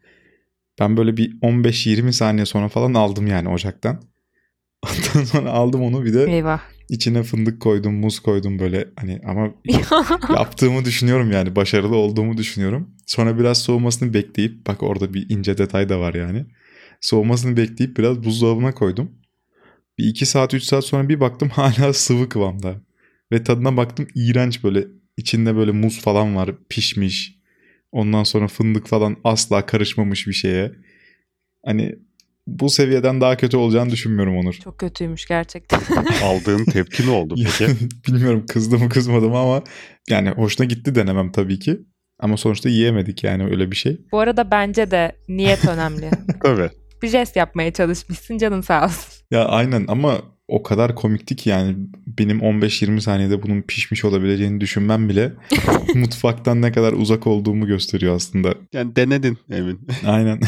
Ben 0.81 0.97
böyle 0.97 1.17
bir 1.17 1.41
15-20 1.41 2.13
saniye 2.13 2.47
sonra 2.47 2.69
falan 2.69 2.95
aldım 2.95 3.27
yani 3.27 3.49
ocaktan. 3.49 4.03
Ondan 4.87 5.25
sonra 5.25 5.51
aldım 5.51 5.83
onu 5.83 6.05
bir 6.05 6.15
de 6.15 6.25
Eyvah. 6.25 6.61
içine 6.89 7.23
fındık 7.23 7.61
koydum, 7.61 7.95
muz 7.95 8.21
koydum 8.21 8.59
böyle 8.59 8.89
hani 8.97 9.21
ama 9.27 9.55
yaptığımı 10.37 10.85
düşünüyorum 10.85 11.33
yani 11.33 11.57
başarılı 11.57 11.97
olduğumu 11.97 12.37
düşünüyorum. 12.37 12.91
Sonra 13.07 13.39
biraz 13.39 13.59
soğumasını 13.59 14.15
bekleyip 14.15 14.67
bak 14.67 14.83
orada 14.83 15.15
bir 15.15 15.31
ince 15.31 15.59
detay 15.59 15.89
da 15.89 16.01
var 16.01 16.15
yani. 16.15 16.47
Soğumasını 17.01 17.57
bekleyip 17.57 17.99
biraz 17.99 18.25
buzdolabına 18.25 18.73
koydum. 18.75 19.11
Bir 19.99 20.05
iki 20.05 20.27
saat 20.27 20.55
üç 20.55 20.65
saat 20.65 20.85
sonra 20.85 21.09
bir 21.09 21.21
baktım 21.21 21.49
hala 21.53 21.93
sıvı 21.93 22.29
kıvamda. 22.29 22.75
Ve 23.33 23.45
tadına 23.45 23.77
baktım 23.77 24.07
iğrenç 24.15 24.65
böyle 24.65 24.87
içinde 25.21 25.57
böyle 25.57 25.71
muz 25.71 26.01
falan 26.01 26.37
var 26.37 26.51
pişmiş. 26.69 27.41
Ondan 27.93 28.25
sonra 28.25 28.49
fındık 28.49 28.87
falan 28.87 29.17
asla 29.25 29.67
karışmamış 29.67 30.27
bir 30.27 30.33
şeye. 30.33 30.73
Hani 31.65 31.95
bu 32.47 32.71
seviyeden 32.71 33.21
daha 33.21 33.37
kötü 33.37 33.57
olacağını 33.57 33.91
düşünmüyorum 33.91 34.37
Onur. 34.37 34.55
Çok 34.55 34.79
kötüymüş 34.79 35.27
gerçekten. 35.27 35.81
Aldığın 36.25 36.65
tepki 36.65 37.07
ne 37.07 37.11
oldu 37.11 37.35
peki? 37.45 37.73
Bilmiyorum 38.07 38.47
kızdı 38.47 38.79
mı 38.79 38.89
kızmadı 38.89 39.29
mı 39.29 39.39
ama 39.39 39.63
yani 40.09 40.31
hoşuna 40.31 40.67
gitti 40.67 40.95
denemem 40.95 41.33
tabii 41.33 41.59
ki. 41.59 41.81
Ama 42.19 42.37
sonuçta 42.37 42.69
yiyemedik 42.69 43.25
yani 43.25 43.45
öyle 43.45 43.71
bir 43.71 43.77
şey. 43.77 44.01
Bu 44.13 44.21
arada 44.21 44.51
bence 44.51 44.91
de 44.91 45.13
niyet 45.29 45.69
önemli. 45.69 46.11
Tabii. 46.43 46.71
bir 47.03 47.09
jest 47.09 47.37
yapmaya 47.37 47.73
çalışmışsın 47.73 48.39
canın 48.39 48.61
sağ 48.61 48.85
olsun. 48.85 49.25
Ya 49.31 49.45
aynen 49.45 49.85
ama 49.89 50.23
o 50.51 50.63
kadar 50.63 50.95
komikti 50.95 51.37
ki 51.37 51.51
yani 51.51 51.77
benim 52.07 52.39
15-20 52.39 53.01
saniyede 53.01 53.43
bunun 53.43 53.63
pişmiş 53.63 54.05
olabileceğini 54.05 54.61
düşünmem 54.61 55.09
bile 55.09 55.33
mutfaktan 55.95 56.63
ne 56.63 56.73
kadar 56.73 56.93
uzak 56.93 57.27
olduğumu 57.27 57.67
gösteriyor 57.67 58.17
aslında. 58.17 58.55
Yani 58.73 58.97
denedin 58.97 59.39
Emin. 59.51 59.81
Aynen. 60.07 60.41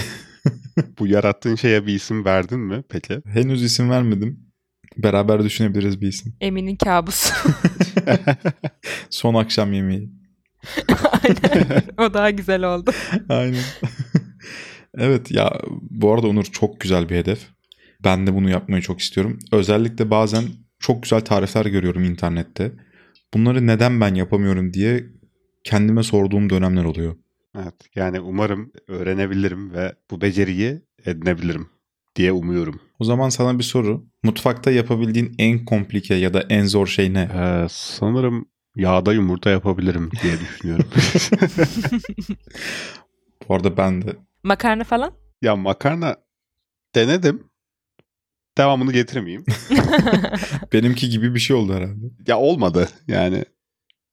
Bu 0.98 1.06
yarattığın 1.06 1.54
şeye 1.54 1.86
bir 1.86 1.94
isim 1.94 2.24
verdin 2.24 2.60
mi 2.60 2.82
peki? 2.88 3.20
Henüz 3.26 3.62
isim 3.62 3.90
vermedim. 3.90 4.40
Beraber 4.96 5.44
düşünebiliriz 5.44 6.00
bir 6.00 6.08
isim. 6.08 6.34
Emin'in 6.40 6.76
kabusu. 6.76 7.34
Son 9.10 9.34
akşam 9.34 9.72
yemeği. 9.72 10.10
Aynen. 11.12 11.82
O 11.98 12.14
daha 12.14 12.30
güzel 12.30 12.74
oldu. 12.74 12.90
Aynen. 13.28 13.62
evet 14.98 15.30
ya 15.30 15.60
bu 15.90 16.12
arada 16.14 16.26
Onur 16.26 16.44
çok 16.44 16.80
güzel 16.80 17.08
bir 17.08 17.16
hedef. 17.16 17.51
Ben 18.04 18.26
de 18.26 18.34
bunu 18.34 18.50
yapmayı 18.50 18.82
çok 18.82 19.00
istiyorum. 19.00 19.38
Özellikle 19.52 20.10
bazen 20.10 20.44
çok 20.78 21.02
güzel 21.02 21.20
tarifler 21.20 21.66
görüyorum 21.66 22.04
internette. 22.04 22.72
Bunları 23.34 23.66
neden 23.66 24.00
ben 24.00 24.14
yapamıyorum 24.14 24.72
diye 24.72 25.06
kendime 25.64 26.02
sorduğum 26.02 26.50
dönemler 26.50 26.84
oluyor. 26.84 27.16
Evet. 27.56 27.74
Yani 27.94 28.20
umarım 28.20 28.72
öğrenebilirim 28.88 29.72
ve 29.72 29.94
bu 30.10 30.20
beceriyi 30.20 30.82
edinebilirim 31.06 31.68
diye 32.16 32.32
umuyorum. 32.32 32.80
O 32.98 33.04
zaman 33.04 33.28
sana 33.28 33.58
bir 33.58 33.64
soru. 33.64 34.06
Mutfakta 34.22 34.70
yapabildiğin 34.70 35.34
en 35.38 35.64
komplike 35.64 36.14
ya 36.14 36.34
da 36.34 36.40
en 36.48 36.64
zor 36.64 36.86
şey 36.86 37.14
ne? 37.14 37.30
Ee, 37.34 37.66
sanırım 37.70 38.46
yağda 38.76 39.12
yumurta 39.12 39.50
yapabilirim 39.50 40.10
diye 40.22 40.40
düşünüyorum. 40.40 40.86
Bu 43.48 43.54
arada 43.54 43.76
ben 43.76 44.02
de. 44.02 44.16
Makarna 44.42 44.84
falan? 44.84 45.12
ya 45.42 45.56
makarna 45.56 46.16
denedim. 46.94 47.51
Devamını 48.58 48.92
getiremeyeyim. 48.92 49.44
Benimki 50.72 51.08
gibi 51.08 51.34
bir 51.34 51.40
şey 51.40 51.56
oldu 51.56 51.74
herhalde. 51.74 52.06
ya 52.26 52.38
olmadı 52.38 52.88
yani. 53.08 53.44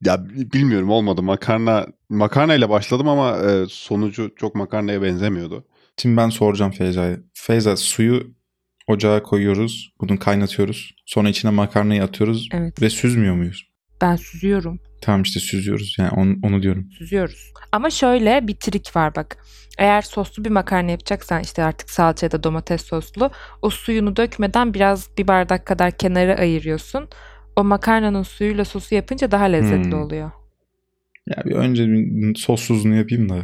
Ya 0.05 0.25
bilmiyorum 0.29 0.89
olmadı. 0.89 1.21
Makarna 1.23 1.87
makarna 2.09 2.55
ile 2.55 2.69
başladım 2.69 3.07
ama 3.07 3.37
e, 3.37 3.65
sonucu 3.69 4.31
çok 4.35 4.55
makarnaya 4.55 5.01
benzemiyordu. 5.01 5.65
Şimdi 6.01 6.17
ben 6.17 6.29
soracağım 6.29 6.71
Feyza'ya. 6.71 7.17
Feyza 7.33 7.77
suyu 7.77 8.33
ocağa 8.87 9.23
koyuyoruz. 9.23 9.93
Bunu 10.01 10.19
kaynatıyoruz. 10.19 10.95
Sonra 11.05 11.29
içine 11.29 11.51
makarnayı 11.51 12.03
atıyoruz 12.03 12.49
Evet. 12.53 12.81
ve 12.81 12.89
süzmüyor 12.89 13.35
muyuz? 13.35 13.68
Ben 14.01 14.15
süzüyorum. 14.15 14.79
Tamam 15.01 15.21
işte 15.21 15.39
süzüyoruz. 15.39 15.95
Yani 15.99 16.11
onu, 16.11 16.35
onu 16.43 16.61
diyorum. 16.63 16.87
Süzüyoruz. 16.97 17.53
Ama 17.71 17.89
şöyle 17.89 18.47
bir 18.47 18.55
trik 18.55 18.95
var 18.95 19.15
bak. 19.15 19.37
Eğer 19.77 20.01
soslu 20.01 20.45
bir 20.45 20.49
makarna 20.49 20.91
yapacaksan 20.91 21.41
işte 21.41 21.63
artık 21.63 21.89
salça 21.89 22.25
ya 22.25 22.31
da 22.31 22.43
domates 22.43 22.85
soslu 22.85 23.31
o 23.61 23.69
suyunu 23.69 24.15
dökmeden 24.15 24.73
biraz 24.73 25.17
bir 25.17 25.27
bardak 25.27 25.65
kadar 25.65 25.91
kenara 25.91 26.35
ayırıyorsun. 26.35 27.07
O 27.55 27.63
makarnanın 27.63 28.23
suyuyla 28.23 28.65
sosu 28.65 28.95
yapınca 28.95 29.31
daha 29.31 29.43
lezzetli 29.43 29.91
Hmm. 29.91 30.01
oluyor. 30.01 30.31
Ya 31.27 31.43
bir 31.45 31.51
önce 31.55 31.87
bir 31.87 32.35
sossuzunu 32.35 32.95
yapayım 32.95 33.29
da. 33.29 33.35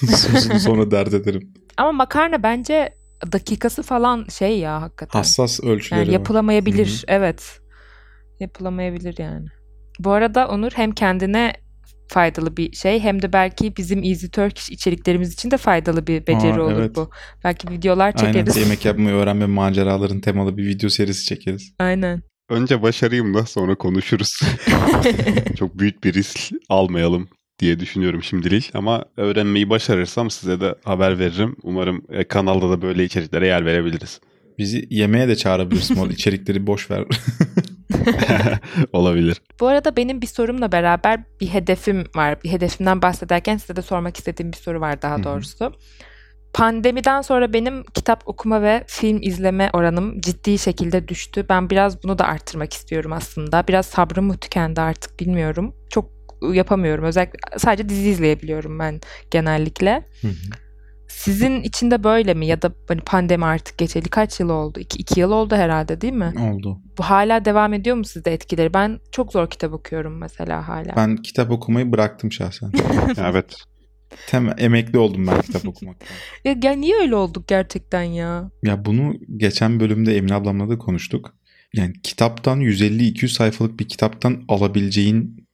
Sosunu 0.06 0.60
sonra 0.60 0.90
dert 0.90 1.14
ederim. 1.14 1.54
Ama 1.76 1.92
makarna 1.92 2.42
bence 2.42 2.94
dakikası 3.32 3.82
falan 3.82 4.24
şey 4.24 4.58
ya 4.58 4.82
hakikaten. 4.82 5.18
Hassas 5.18 5.60
ölçüleri 5.64 6.00
Yani 6.00 6.12
yapılamayabilir. 6.12 6.86
Hı 6.86 6.92
hı. 6.92 7.04
Evet. 7.08 7.61
Yapılamayabilir 8.42 9.14
yani. 9.18 9.46
Bu 9.98 10.10
arada 10.10 10.48
Onur 10.48 10.70
hem 10.74 10.92
kendine 10.92 11.52
faydalı 12.08 12.56
bir 12.56 12.72
şey 12.72 13.00
hem 13.00 13.22
de 13.22 13.32
belki 13.32 13.76
bizim 13.76 14.02
Easy 14.04 14.26
Turkish 14.26 14.70
içeriklerimiz 14.70 15.32
için 15.32 15.50
de 15.50 15.56
faydalı 15.56 16.06
bir 16.06 16.26
beceri 16.26 16.60
Aa, 16.60 16.62
olur 16.62 16.80
evet. 16.80 16.96
bu. 16.96 17.10
Belki 17.44 17.70
videolar 17.70 18.14
Aynen 18.16 18.32
çekeriz. 18.32 18.56
yemek 18.56 18.84
yapmayı 18.84 19.16
öğrenme 19.16 19.46
maceraların 19.46 20.20
temalı 20.20 20.56
bir 20.56 20.66
video 20.66 20.90
serisi 20.90 21.24
çekeriz. 21.24 21.74
Aynen. 21.78 22.22
Önce 22.48 22.82
başarayım 22.82 23.34
da 23.34 23.46
sonra 23.46 23.74
konuşuruz. 23.74 24.40
Çok 25.58 25.78
büyük 25.78 26.04
bir 26.04 26.14
risk 26.14 26.38
almayalım 26.68 27.28
diye 27.58 27.80
düşünüyorum 27.80 28.22
şimdilik. 28.22 28.70
Ama 28.74 29.04
öğrenmeyi 29.16 29.70
başarırsam 29.70 30.30
size 30.30 30.60
de 30.60 30.74
haber 30.84 31.18
veririm. 31.18 31.56
Umarım 31.62 32.04
e, 32.08 32.24
kanalda 32.24 32.70
da 32.70 32.82
böyle 32.82 33.04
içeriklere 33.04 33.46
yer 33.46 33.66
verebiliriz. 33.66 34.20
Bizi 34.58 34.86
yemeğe 34.90 35.28
de 35.28 35.36
çağırabilirsin. 35.36 35.96
O 36.00 36.06
içerikleri 36.08 36.66
boş 36.66 36.90
ver. 36.90 37.04
Olabilir. 38.92 39.42
Bu 39.60 39.66
arada 39.66 39.96
benim 39.96 40.22
bir 40.22 40.26
sorumla 40.26 40.72
beraber 40.72 41.20
bir 41.40 41.46
hedefim 41.46 42.04
var. 42.14 42.42
Bir 42.44 42.52
hedefimden 42.52 43.02
bahsederken 43.02 43.56
size 43.56 43.76
de 43.76 43.82
sormak 43.82 44.16
istediğim 44.16 44.52
bir 44.52 44.56
soru 44.56 44.80
var 44.80 45.02
daha 45.02 45.24
doğrusu. 45.24 45.72
Pandemiden 46.54 47.22
sonra 47.22 47.52
benim 47.52 47.84
kitap 47.84 48.22
okuma 48.26 48.62
ve 48.62 48.84
film 48.86 49.18
izleme 49.22 49.70
oranım 49.72 50.20
ciddi 50.20 50.58
şekilde 50.58 51.08
düştü. 51.08 51.46
Ben 51.48 51.70
biraz 51.70 52.02
bunu 52.02 52.18
da 52.18 52.24
arttırmak 52.24 52.72
istiyorum 52.72 53.12
aslında. 53.12 53.68
Biraz 53.68 53.86
sabrım 53.86 54.24
mı 54.24 54.38
tükendi 54.38 54.80
artık 54.80 55.20
bilmiyorum. 55.20 55.74
Çok 55.90 56.10
yapamıyorum. 56.52 57.04
Özellikle 57.04 57.58
sadece 57.58 57.88
dizi 57.88 58.08
izleyebiliyorum 58.08 58.78
ben 58.78 59.00
genellikle. 59.30 60.08
Hı 60.22 60.28
hı. 60.28 60.61
Sizin 61.22 61.62
için 61.62 61.90
de 61.90 62.04
böyle 62.04 62.34
mi? 62.34 62.46
Ya 62.46 62.62
da 62.62 62.72
hani 62.88 63.00
pandemi 63.00 63.44
artık 63.44 63.78
geçeli 63.78 64.08
kaç 64.08 64.40
yıl 64.40 64.48
oldu? 64.48 64.80
İki, 64.80 64.98
iki 64.98 65.20
yıl 65.20 65.30
oldu 65.30 65.56
herhalde 65.56 66.00
değil 66.00 66.12
mi? 66.12 66.34
Oldu. 66.40 66.78
Bu 66.98 67.02
hala 67.02 67.44
devam 67.44 67.74
ediyor 67.74 67.96
mu 67.96 68.04
sizde 68.04 68.32
etkileri? 68.32 68.74
Ben 68.74 69.00
çok 69.12 69.32
zor 69.32 69.50
kitap 69.50 69.72
okuyorum 69.72 70.18
mesela 70.18 70.68
hala. 70.68 70.96
Ben 70.96 71.16
kitap 71.16 71.50
okumayı 71.50 71.92
bıraktım 71.92 72.32
şahsen. 72.32 72.72
Evet. 73.18 73.56
Tem 74.26 74.54
emekli 74.58 74.98
oldum 74.98 75.26
ben 75.26 75.40
kitap 75.40 75.68
okumaktan. 75.68 76.08
Ya, 76.44 76.56
ya 76.62 76.72
niye 76.72 76.96
öyle 76.96 77.14
olduk 77.14 77.48
gerçekten 77.48 78.02
ya? 78.02 78.50
Ya 78.62 78.84
bunu 78.84 79.14
geçen 79.36 79.80
bölümde 79.80 80.16
Emine 80.16 80.34
ablamla 80.34 80.68
da 80.68 80.78
konuştuk. 80.78 81.34
Yani 81.74 81.92
kitaptan 82.02 82.60
150-200 82.60 83.28
sayfalık 83.28 83.80
bir 83.80 83.88
kitaptan 83.88 84.44
alabileceğin 84.48 85.46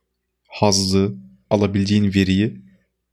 hazzı, 0.49 1.15
alabileceğin 1.51 2.15
veriyi 2.15 2.63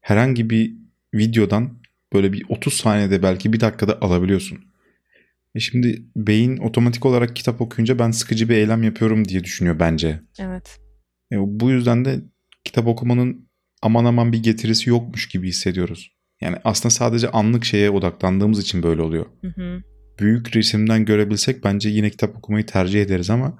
herhangi 0.01 0.49
bir 0.49 0.73
videodan 1.13 1.84
böyle 2.15 2.33
bir 2.33 2.45
30 2.49 2.73
saniyede 2.73 3.23
belki 3.23 3.53
bir 3.53 3.59
dakikada 3.59 4.01
alabiliyorsun. 4.01 4.59
E 5.55 5.59
şimdi 5.59 6.05
beyin 6.15 6.57
otomatik 6.57 7.05
olarak 7.05 7.35
kitap 7.35 7.61
okuyunca 7.61 7.99
ben 7.99 8.11
sıkıcı 8.11 8.49
bir 8.49 8.55
eylem 8.55 8.83
yapıyorum 8.83 9.27
diye 9.27 9.43
düşünüyor 9.43 9.79
bence. 9.79 10.19
Evet. 10.39 10.79
E 11.31 11.35
bu 11.39 11.69
yüzden 11.69 12.05
de 12.05 12.21
kitap 12.63 12.87
okumanın 12.87 13.49
aman 13.81 14.05
aman 14.05 14.33
bir 14.33 14.43
getirisi 14.43 14.89
yokmuş 14.89 15.27
gibi 15.27 15.47
hissediyoruz. 15.47 16.11
Yani 16.41 16.57
aslında 16.63 16.89
sadece 16.89 17.29
anlık 17.29 17.65
şeye 17.65 17.89
odaklandığımız 17.89 18.59
için 18.59 18.83
böyle 18.83 19.01
oluyor 19.01 19.25
Hı 19.41 19.47
hı. 19.47 19.81
büyük 20.19 20.55
resimden 20.55 21.05
görebilsek 21.05 21.63
bence 21.63 21.89
yine 21.89 22.09
kitap 22.09 22.37
okumayı 22.37 22.65
tercih 22.65 23.01
ederiz 23.01 23.29
ama 23.29 23.57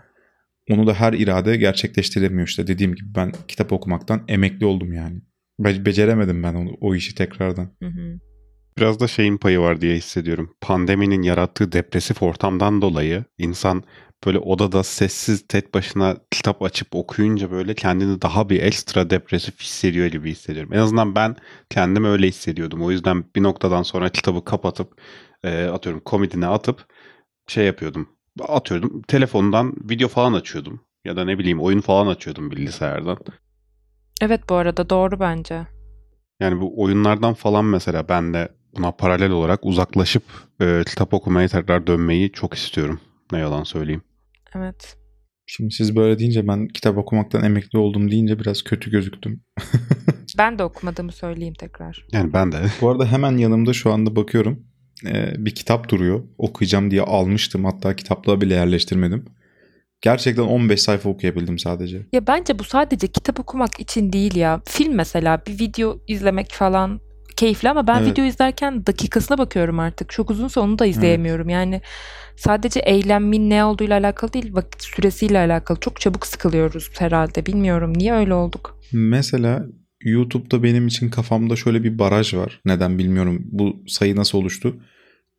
onu 0.69 0.88
da 0.88 0.93
her 0.93 1.13
irade 1.13 1.58
gerçekleştiremiyor 1.58 2.47
işte. 2.47 2.67
Dediğim 2.67 2.95
gibi 2.95 3.15
ben 3.15 3.32
kitap 3.47 3.73
okumaktan 3.73 4.23
emekli 4.27 4.65
oldum 4.65 4.93
yani. 4.93 5.21
Be- 5.60 5.86
beceremedim 5.86 6.43
ben 6.43 6.53
onu, 6.53 6.69
o 6.82 6.95
işi 6.95 7.15
tekrardan. 7.15 7.71
Hı 7.80 7.88
hı. 7.88 8.19
Biraz 8.77 8.99
da 8.99 9.07
şeyin 9.07 9.38
payı 9.38 9.59
var 9.59 9.81
diye 9.81 9.95
hissediyorum. 9.95 10.55
Pandeminin 10.61 11.21
yarattığı 11.21 11.71
depresif 11.71 12.23
ortamdan 12.23 12.81
dolayı 12.81 13.25
insan 13.38 13.83
böyle 14.25 14.39
odada 14.39 14.83
sessiz 14.83 15.47
tek 15.47 15.73
başına 15.73 16.17
kitap 16.31 16.61
açıp 16.61 16.95
okuyunca 16.95 17.51
böyle 17.51 17.73
kendini 17.73 18.21
daha 18.21 18.49
bir 18.49 18.61
ekstra 18.63 19.09
depresif 19.09 19.61
hissediyor 19.61 20.07
gibi 20.07 20.31
hissediyorum. 20.31 20.73
En 20.73 20.77
azından 20.77 21.15
ben 21.15 21.35
kendimi 21.69 22.07
öyle 22.07 22.27
hissediyordum. 22.27 22.81
O 22.83 22.91
yüzden 22.91 23.23
bir 23.35 23.43
noktadan 23.43 23.83
sonra 23.83 24.09
kitabı 24.09 24.45
kapatıp 24.45 25.01
e, 25.43 25.65
atıyorum 25.65 26.01
komodine 26.01 26.47
atıp 26.47 26.85
şey 27.47 27.65
yapıyordum. 27.65 28.09
Atıyordum 28.47 29.01
telefondan 29.01 29.73
video 29.89 30.07
falan 30.07 30.33
açıyordum. 30.33 30.81
Ya 31.05 31.15
da 31.15 31.25
ne 31.25 31.39
bileyim 31.39 31.61
oyun 31.61 31.81
falan 31.81 32.07
açıyordum 32.07 32.51
bilgisayardan. 32.51 33.17
Evet 34.21 34.41
bu 34.49 34.55
arada 34.55 34.89
doğru 34.89 35.19
bence. 35.19 35.67
Yani 36.39 36.61
bu 36.61 36.81
oyunlardan 36.81 37.33
falan 37.33 37.65
mesela 37.65 38.09
ben 38.09 38.33
de 38.33 38.49
buna 38.77 38.91
paralel 38.91 39.31
olarak 39.31 39.65
uzaklaşıp 39.65 40.23
e, 40.61 40.81
kitap 40.85 41.13
okumaya 41.13 41.47
tekrar 41.47 41.88
dönmeyi 41.88 42.31
çok 42.31 42.53
istiyorum. 42.53 42.99
Ne 43.31 43.39
yalan 43.39 43.63
söyleyeyim. 43.63 44.01
Evet. 44.55 44.97
Şimdi 45.47 45.73
siz 45.73 45.95
böyle 45.95 46.19
deyince 46.19 46.47
ben 46.47 46.67
kitap 46.67 46.97
okumaktan 46.97 47.43
emekli 47.43 47.79
oldum 47.79 48.11
deyince 48.11 48.39
biraz 48.39 48.63
kötü 48.63 48.91
gözüktüm. 48.91 49.43
Ben 50.38 50.59
de 50.59 50.63
okumadığımı 50.63 51.11
söyleyeyim 51.11 51.53
tekrar. 51.59 52.05
Yani 52.11 52.33
ben 52.33 52.51
de 52.51 52.57
Bu 52.81 52.89
arada 52.89 53.11
hemen 53.11 53.38
yanımda 53.38 53.73
şu 53.73 53.91
anda 53.91 54.15
bakıyorum. 54.15 54.63
Ee, 55.05 55.33
bir 55.38 55.55
kitap 55.55 55.89
duruyor. 55.89 56.23
Okuyacağım 56.38 56.91
diye 56.91 57.01
almıştım. 57.01 57.65
Hatta 57.65 57.95
kitaplığa 57.95 58.41
bile 58.41 58.53
yerleştirmedim. 58.53 59.25
Gerçekten 60.01 60.43
15 60.43 60.81
sayfa 60.81 61.09
okuyabildim 61.09 61.59
sadece. 61.59 62.05
Ya 62.11 62.27
bence 62.27 62.59
bu 62.59 62.63
sadece 62.63 63.07
kitap 63.07 63.39
okumak 63.39 63.79
için 63.79 64.13
değil 64.13 64.35
ya. 64.35 64.61
Film 64.65 64.95
mesela 64.95 65.41
bir 65.47 65.59
video 65.59 65.99
izlemek 66.07 66.51
falan 66.51 66.99
keyifli 67.38 67.69
ama 67.69 67.88
ben 67.88 68.00
Evet. 68.02 68.12
video 68.12 68.26
izlerken 68.26 68.86
dakikasına 68.86 69.38
bakıyorum 69.38 69.80
artık. 69.80 70.10
Çok 70.10 70.30
uzunsa 70.32 70.62
onu 70.62 70.80
da 70.80 70.86
izleyemiyorum. 70.86 71.50
Yani 71.50 71.82
sadece 72.36 72.80
eylemin 72.80 73.50
ne 73.50 73.63
olduğuyla 73.63 74.00
alakalı 74.00 74.34
değil, 74.34 74.54
vakit 74.54 74.82
süresiyle 74.84 75.38
alakalı. 75.39 75.80
Çok 75.80 76.02
çabuk 76.02 76.28
sıkılıyoruz 76.28 76.89
herhalde. 77.00 77.45
Bilmiyorum 77.45 77.93
niye 77.98 78.13
öyle 78.13 78.34
olduk. 78.34 78.80
Mesela 78.91 79.65
YouTube'da 80.04 80.63
benim 80.63 80.88
için 80.88 81.10
kafamda 81.10 81.56
şöyle 81.56 81.84
bir 81.84 82.00
baraj 82.00 82.34
var. 82.34 82.62
Neden 82.65 82.98
bilmiyorum. 82.98 83.41
Bu 83.45 83.84
sayı 83.88 84.15
nasıl 84.15 84.38
oluştu? 84.38 84.76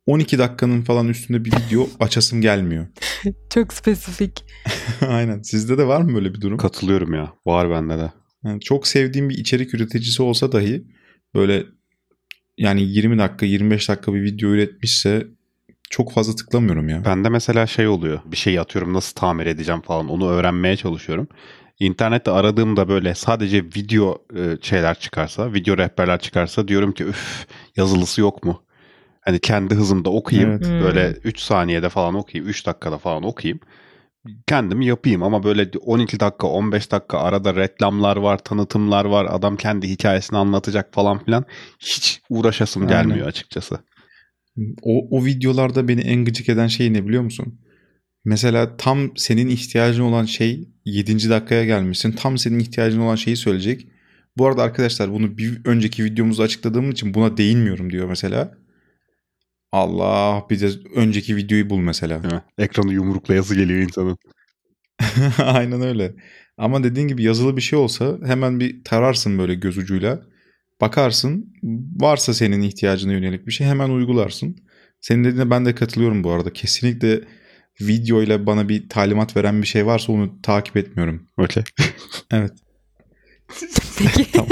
12 0.05 0.37
dakikanın 0.39 0.81
falan 0.81 1.07
üstünde 1.07 1.45
bir 1.45 1.51
video 1.51 1.87
açasım 1.99 2.41
gelmiyor. 2.41 2.87
Çok 3.53 3.73
spesifik. 3.73 4.45
Aynen. 5.07 5.41
Sizde 5.41 5.77
de 5.77 5.87
var 5.87 6.01
mı 6.01 6.15
böyle 6.15 6.33
bir 6.33 6.41
durum? 6.41 6.57
katılıyorum 6.57 7.13
ya. 7.13 7.33
Var 7.45 7.69
bende 7.69 7.97
de. 7.97 8.11
Yani 8.45 8.59
çok 8.61 8.87
sevdiğim 8.87 9.29
bir 9.29 9.37
içerik 9.37 9.73
üreticisi 9.73 10.21
olsa 10.23 10.51
dahi 10.51 10.83
böyle 11.35 11.63
yani 12.57 12.81
20 12.81 13.17
dakika 13.19 13.45
25 13.45 13.89
dakika 13.89 14.13
bir 14.13 14.21
video 14.21 14.49
üretmişse 14.49 15.27
çok 15.89 16.13
fazla 16.13 16.35
tıklamıyorum 16.35 16.89
ya. 16.89 17.05
Bende 17.05 17.29
mesela 17.29 17.67
şey 17.67 17.87
oluyor. 17.87 18.19
Bir 18.25 18.37
şey 18.37 18.59
atıyorum 18.59 18.93
nasıl 18.93 19.15
tamir 19.15 19.45
edeceğim 19.45 19.81
falan 19.81 20.09
onu 20.09 20.29
öğrenmeye 20.29 20.77
çalışıyorum. 20.77 21.27
İnternette 21.79 22.31
aradığımda 22.31 22.89
böyle 22.89 23.15
sadece 23.15 23.63
video 23.63 24.21
e, 24.35 24.57
şeyler 24.61 24.99
çıkarsa, 24.99 25.53
video 25.53 25.77
rehberler 25.77 26.19
çıkarsa 26.19 26.67
diyorum 26.67 26.91
ki 26.91 27.03
üf 27.03 27.47
yazılısı 27.75 28.21
yok 28.21 28.43
mu? 28.43 28.63
Hani 29.21 29.39
kendi 29.39 29.75
hızımda 29.75 30.09
okuyayım. 30.09 30.51
Evet. 30.51 30.67
Hmm. 30.67 30.81
Böyle 30.81 31.09
3 31.23 31.39
saniyede 31.39 31.89
falan 31.89 32.15
okuyayım, 32.15 32.49
3 32.49 32.65
dakikada 32.65 32.97
falan 32.97 33.23
okuyayım. 33.23 33.59
Kendim 34.47 34.81
yapayım 34.81 35.23
ama 35.23 35.43
böyle 35.43 35.69
12 35.81 36.19
dakika, 36.19 36.47
15 36.47 36.91
dakika 36.91 37.17
arada 37.17 37.55
reklamlar 37.55 38.17
var, 38.17 38.37
tanıtımlar 38.37 39.05
var. 39.05 39.27
Adam 39.29 39.57
kendi 39.57 39.89
hikayesini 39.89 40.37
anlatacak 40.37 40.93
falan 40.93 41.25
filan. 41.25 41.45
Hiç 41.79 42.21
uğraşasım 42.29 42.81
Aynen. 42.83 42.93
gelmiyor 42.93 43.27
açıkçası. 43.27 43.79
O, 44.81 45.17
o 45.17 45.25
videolarda 45.25 45.87
beni 45.87 46.01
en 46.01 46.25
gıcık 46.25 46.49
eden 46.49 46.67
şey 46.67 46.93
ne 46.93 47.07
biliyor 47.07 47.23
musun? 47.23 47.59
Mesela 48.25 48.77
tam 48.77 49.17
senin 49.17 49.47
ihtiyacın 49.47 50.03
olan 50.03 50.25
şey 50.25 50.69
7. 50.85 51.29
dakikaya 51.29 51.65
gelmişsin. 51.65 52.11
Tam 52.11 52.37
senin 52.37 52.59
ihtiyacın 52.59 52.99
olan 52.99 53.15
şeyi 53.15 53.37
söyleyecek. 53.37 53.87
Bu 54.37 54.47
arada 54.47 54.63
arkadaşlar 54.63 55.11
bunu 55.11 55.37
bir 55.37 55.61
önceki 55.65 56.03
videomuzda 56.03 56.43
açıkladığım 56.43 56.91
için 56.91 57.13
buna 57.13 57.37
değinmiyorum 57.37 57.89
diyor 57.91 58.09
mesela. 58.09 58.57
Allah 59.77 60.45
bir 60.49 60.59
de 60.59 60.69
önceki 60.95 61.35
videoyu 61.35 61.69
bul 61.69 61.79
mesela. 61.79 62.19
Mi? 62.19 62.41
Ekranı 62.57 62.93
yumruklayası 62.93 63.55
geliyor 63.55 63.79
insanın. 63.79 64.17
Aynen 65.43 65.81
öyle. 65.81 66.15
Ama 66.57 66.83
dediğin 66.83 67.07
gibi 67.07 67.23
yazılı 67.23 67.57
bir 67.57 67.61
şey 67.61 67.79
olsa 67.79 68.17
hemen 68.25 68.59
bir 68.59 68.83
tararsın 68.83 69.39
böyle 69.39 69.55
göz 69.55 69.77
ucuyla. 69.77 70.21
Bakarsın 70.81 71.53
varsa 72.01 72.33
senin 72.33 72.61
ihtiyacına 72.61 73.11
yönelik 73.11 73.47
bir 73.47 73.51
şey 73.51 73.67
hemen 73.67 73.89
uygularsın. 73.89 74.57
Senin 75.01 75.23
dediğine 75.23 75.49
ben 75.49 75.65
de 75.65 75.75
katılıyorum 75.75 76.23
bu 76.23 76.31
arada. 76.31 76.53
Kesinlikle 76.53 77.21
video 77.81 78.21
ile 78.21 78.45
bana 78.45 78.69
bir 78.69 78.89
talimat 78.89 79.37
veren 79.37 79.61
bir 79.61 79.67
şey 79.67 79.85
varsa 79.85 80.13
onu 80.13 80.41
takip 80.41 80.77
etmiyorum. 80.77 81.27
Okey. 81.37 81.63
Evet. 82.31 82.51
Peki. 83.97 84.31
Tamam. 84.33 84.49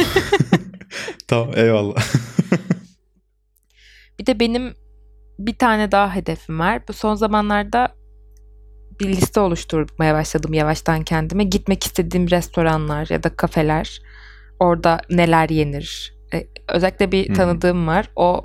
tamam 1.27 1.51
eyvallah. 1.55 2.13
Bir 4.19 4.25
de 4.25 4.39
benim 4.39 4.73
bir 5.39 5.55
tane 5.55 5.91
daha 5.91 6.15
hedefim 6.15 6.59
var. 6.59 6.87
Bu 6.87 6.93
son 6.93 7.15
zamanlarda 7.15 7.95
bir 8.99 9.07
liste 9.07 9.39
oluşturmaya 9.39 10.13
başladım 10.13 10.53
yavaştan 10.53 11.03
kendime. 11.03 11.43
Gitmek 11.43 11.83
istediğim 11.83 12.31
restoranlar 12.31 13.07
ya 13.09 13.23
da 13.23 13.35
kafeler. 13.35 14.01
Orada 14.59 15.01
neler 15.09 15.49
yenir. 15.49 16.15
E, 16.33 16.47
özellikle 16.69 17.11
bir 17.11 17.29
Hı. 17.29 17.33
tanıdığım 17.33 17.87
var. 17.87 18.09
O 18.15 18.41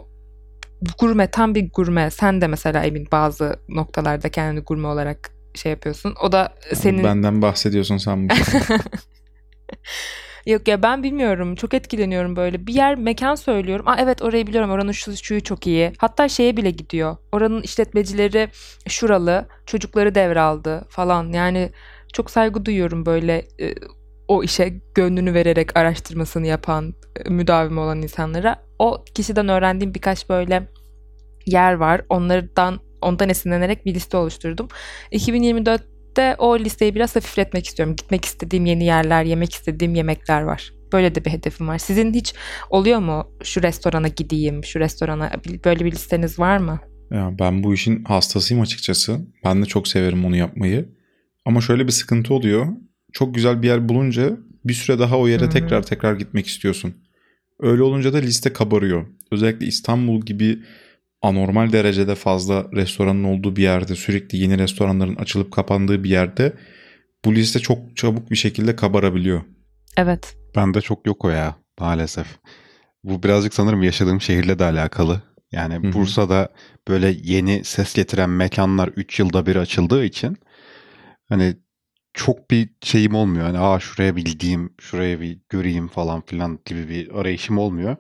gurme 0.98 1.31
tam 1.31 1.55
bir 1.55 1.70
gurme. 1.72 2.11
Sen 2.11 2.40
de 2.40 2.46
mesela 2.46 2.85
emin 2.85 3.09
bazı 3.12 3.57
noktalarda 3.68 4.29
kendini 4.29 4.61
gurme 4.64 4.88
olarak 4.88 5.31
şey 5.55 5.72
yapıyorsun. 5.72 6.14
O 6.22 6.33
da 6.33 6.55
senin 6.74 7.05
Benden 7.05 7.42
bahsediyorsun 7.42 7.96
sen 7.96 8.29
bu. 8.29 8.35
Yok 10.51 10.69
ya 10.69 10.83
ben 10.83 11.03
bilmiyorum. 11.03 11.55
Çok 11.55 11.75
etkileniyorum 11.75 12.37
böyle. 12.37 12.67
Bir 12.67 12.75
yer 12.75 12.95
mekan 12.95 13.35
söylüyorum. 13.35 13.89
Aa 13.89 13.97
evet 13.99 14.23
orayı 14.23 14.47
biliyorum. 14.47 14.71
Oranın 14.71 14.93
şu 14.93 15.17
şuyu 15.17 15.43
çok 15.43 15.67
iyi. 15.67 15.93
Hatta 15.99 16.29
şeye 16.29 16.57
bile 16.57 16.71
gidiyor. 16.71 17.17
Oranın 17.33 17.63
işletmecileri 17.63 18.49
şuralı. 18.89 19.49
Çocukları 19.67 20.15
devraldı 20.15 20.87
falan. 20.89 21.33
Yani 21.33 21.71
çok 22.13 22.31
saygı 22.31 22.65
duyuyorum 22.65 23.07
böyle 23.07 23.49
e, 23.61 23.75
o 24.29 24.43
işe 24.43 24.81
gönlünü 24.95 25.35
vererek 25.35 25.77
araştırmasını 25.77 26.47
yapan, 26.47 26.95
e, 27.27 27.31
müdavim 27.31 27.79
olan 27.79 28.03
insanlara. 28.03 28.63
O 28.79 29.05
kişiden 29.15 29.49
öğrendiğim 29.49 29.95
birkaç 29.95 30.29
böyle 30.29 30.69
yer 31.47 31.73
var. 31.73 32.03
Onlardan 32.09 32.81
ondan 33.03 33.29
esinlenerek 33.29 33.87
bir 33.87 33.95
liste 33.95 34.17
oluşturdum. 34.17 34.69
2024'te 36.11 36.37
o 36.38 36.59
listeyi 36.59 36.94
biraz 36.94 37.16
hafifletmek 37.16 37.66
istiyorum. 37.66 37.96
Gitmek 37.96 38.25
istediğim 38.25 38.66
yeni 38.66 38.85
yerler, 38.85 39.25
yemek 39.25 39.55
istediğim 39.55 39.94
yemekler 39.94 40.42
var. 40.42 40.73
Böyle 40.92 41.14
de 41.14 41.25
bir 41.25 41.31
hedefim 41.31 41.68
var. 41.68 41.79
Sizin 41.79 42.14
hiç 42.14 42.35
oluyor 42.70 42.99
mu 42.99 43.27
şu 43.42 43.62
restorana 43.62 44.09
gideyim, 44.09 44.64
şu 44.64 44.81
restorana 44.81 45.33
böyle 45.64 45.85
bir 45.85 45.92
listeniz 45.92 46.38
var 46.38 46.59
mı? 46.59 46.81
Ya 47.11 47.35
ben 47.38 47.64
bu 47.64 47.75
işin 47.75 48.05
hastasıyım 48.05 48.62
açıkçası. 48.62 49.20
Ben 49.44 49.62
de 49.62 49.66
çok 49.66 49.88
severim 49.88 50.25
onu 50.25 50.37
yapmayı. 50.37 50.88
Ama 51.44 51.61
şöyle 51.61 51.87
bir 51.87 51.92
sıkıntı 51.92 52.35
oluyor. 52.35 52.66
Çok 53.12 53.35
güzel 53.35 53.62
bir 53.62 53.68
yer 53.68 53.88
bulunca 53.88 54.37
bir 54.64 54.75
süre 54.75 54.99
daha 54.99 55.18
o 55.18 55.29
yere 55.29 55.44
hı. 55.44 55.51
tekrar 55.51 55.83
tekrar 55.83 56.14
gitmek 56.14 56.46
istiyorsun. 56.46 56.94
Öyle 57.61 57.83
olunca 57.83 58.12
da 58.12 58.18
liste 58.18 58.53
kabarıyor. 58.53 59.07
Özellikle 59.33 59.66
İstanbul 59.66 60.20
gibi 60.20 60.59
anormal 61.23 61.73
derecede 61.73 62.15
fazla 62.15 62.67
restoranın 62.73 63.25
olduğu 63.25 63.57
bir 63.57 63.63
yerde, 63.63 63.95
sürekli 63.95 64.39
yeni 64.39 64.59
restoranların 64.59 65.17
açılıp 65.17 65.53
kapandığı 65.53 66.05
bir 66.05 66.11
yerde 66.11 66.53
bu 67.25 67.35
liste 67.35 67.59
çok 67.59 67.97
çabuk 67.97 68.31
bir 68.31 68.37
şekilde 68.37 68.77
kabarabiliyor. 68.77 69.43
Evet. 69.97 70.37
Bende 70.57 70.81
çok 70.81 71.07
yok 71.07 71.25
o 71.25 71.31
ya 71.31 71.57
maalesef. 71.81 72.27
Bu 73.05 73.23
birazcık 73.23 73.55
sanırım 73.55 73.83
yaşadığım 73.83 74.21
şehirle 74.21 74.59
de 74.59 74.65
alakalı. 74.65 75.23
Yani 75.53 75.75
hı. 75.75 75.93
Bursa'da 75.93 76.49
böyle 76.89 77.17
yeni 77.23 77.65
ses 77.65 77.95
getiren 77.95 78.31
mekanlar 78.31 78.89
3 78.89 79.19
yılda 79.19 79.47
bir 79.47 79.57
açıldığı 79.57 80.05
için 80.05 80.37
hani 81.29 81.57
çok 82.15 82.51
bir 82.51 82.71
şeyim 82.83 83.15
olmuyor. 83.15 83.47
Hani 83.47 83.59
aa 83.59 83.81
şuraya 83.81 84.17
bir 84.17 84.25
gideyim, 84.25 84.75
şuraya 84.81 85.21
bir 85.21 85.39
göreyim 85.49 85.89
falan 85.89 86.21
filan 86.27 86.59
gibi 86.65 86.89
bir 86.89 87.15
arayışım 87.15 87.59
olmuyor. 87.59 87.97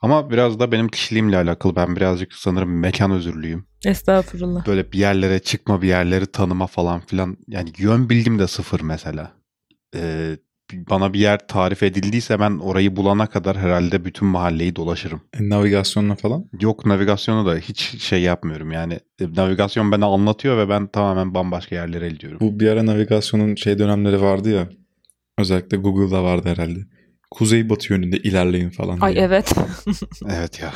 Ama 0.00 0.30
biraz 0.30 0.60
da 0.60 0.72
benim 0.72 0.88
kişiliğimle 0.88 1.36
alakalı. 1.36 1.76
Ben 1.76 1.96
birazcık 1.96 2.32
sanırım 2.34 2.80
mekan 2.80 3.10
özürlüyüm. 3.10 3.64
Estağfurullah. 3.84 4.66
Böyle 4.66 4.92
bir 4.92 4.98
yerlere 4.98 5.38
çıkma, 5.38 5.82
bir 5.82 5.88
yerleri 5.88 6.26
tanıma 6.26 6.66
falan 6.66 7.00
filan. 7.00 7.36
Yani 7.48 7.72
yön 7.78 8.10
bilgim 8.10 8.38
de 8.38 8.46
sıfır 8.46 8.80
mesela. 8.80 9.32
Ee, 9.96 10.36
bana 10.72 11.12
bir 11.12 11.18
yer 11.18 11.46
tarif 11.48 11.82
edildiyse 11.82 12.40
ben 12.40 12.58
orayı 12.58 12.96
bulana 12.96 13.26
kadar 13.26 13.58
herhalde 13.58 14.04
bütün 14.04 14.28
mahalleyi 14.28 14.76
dolaşırım. 14.76 15.20
E, 15.40 15.48
navigasyonla 15.48 16.14
falan. 16.14 16.44
Yok 16.60 16.86
navigasyonu 16.86 17.46
da 17.46 17.56
hiç 17.56 18.02
şey 18.02 18.22
yapmıyorum 18.22 18.72
yani. 18.72 18.98
E, 19.20 19.24
Navigasyon 19.36 19.92
bana 19.92 20.06
anlatıyor 20.06 20.58
ve 20.58 20.68
ben 20.68 20.86
tamamen 20.86 21.34
bambaşka 21.34 21.74
yerlere 21.74 22.08
gidiyorum. 22.08 22.38
Bu 22.40 22.60
bir 22.60 22.68
ara 22.68 22.86
navigasyonun 22.86 23.54
şey 23.54 23.78
dönemleri 23.78 24.20
vardı 24.20 24.50
ya. 24.50 24.68
Özellikle 25.38 25.76
Google'da 25.76 26.24
vardı 26.24 26.48
herhalde. 26.48 26.78
Kuzey-batı 27.30 27.92
yönünde 27.92 28.16
ilerleyin 28.16 28.70
falan 28.70 29.00
Ay 29.00 29.14
diye. 29.14 29.24
evet. 29.24 29.52
Evet 30.28 30.60
ya. 30.60 30.72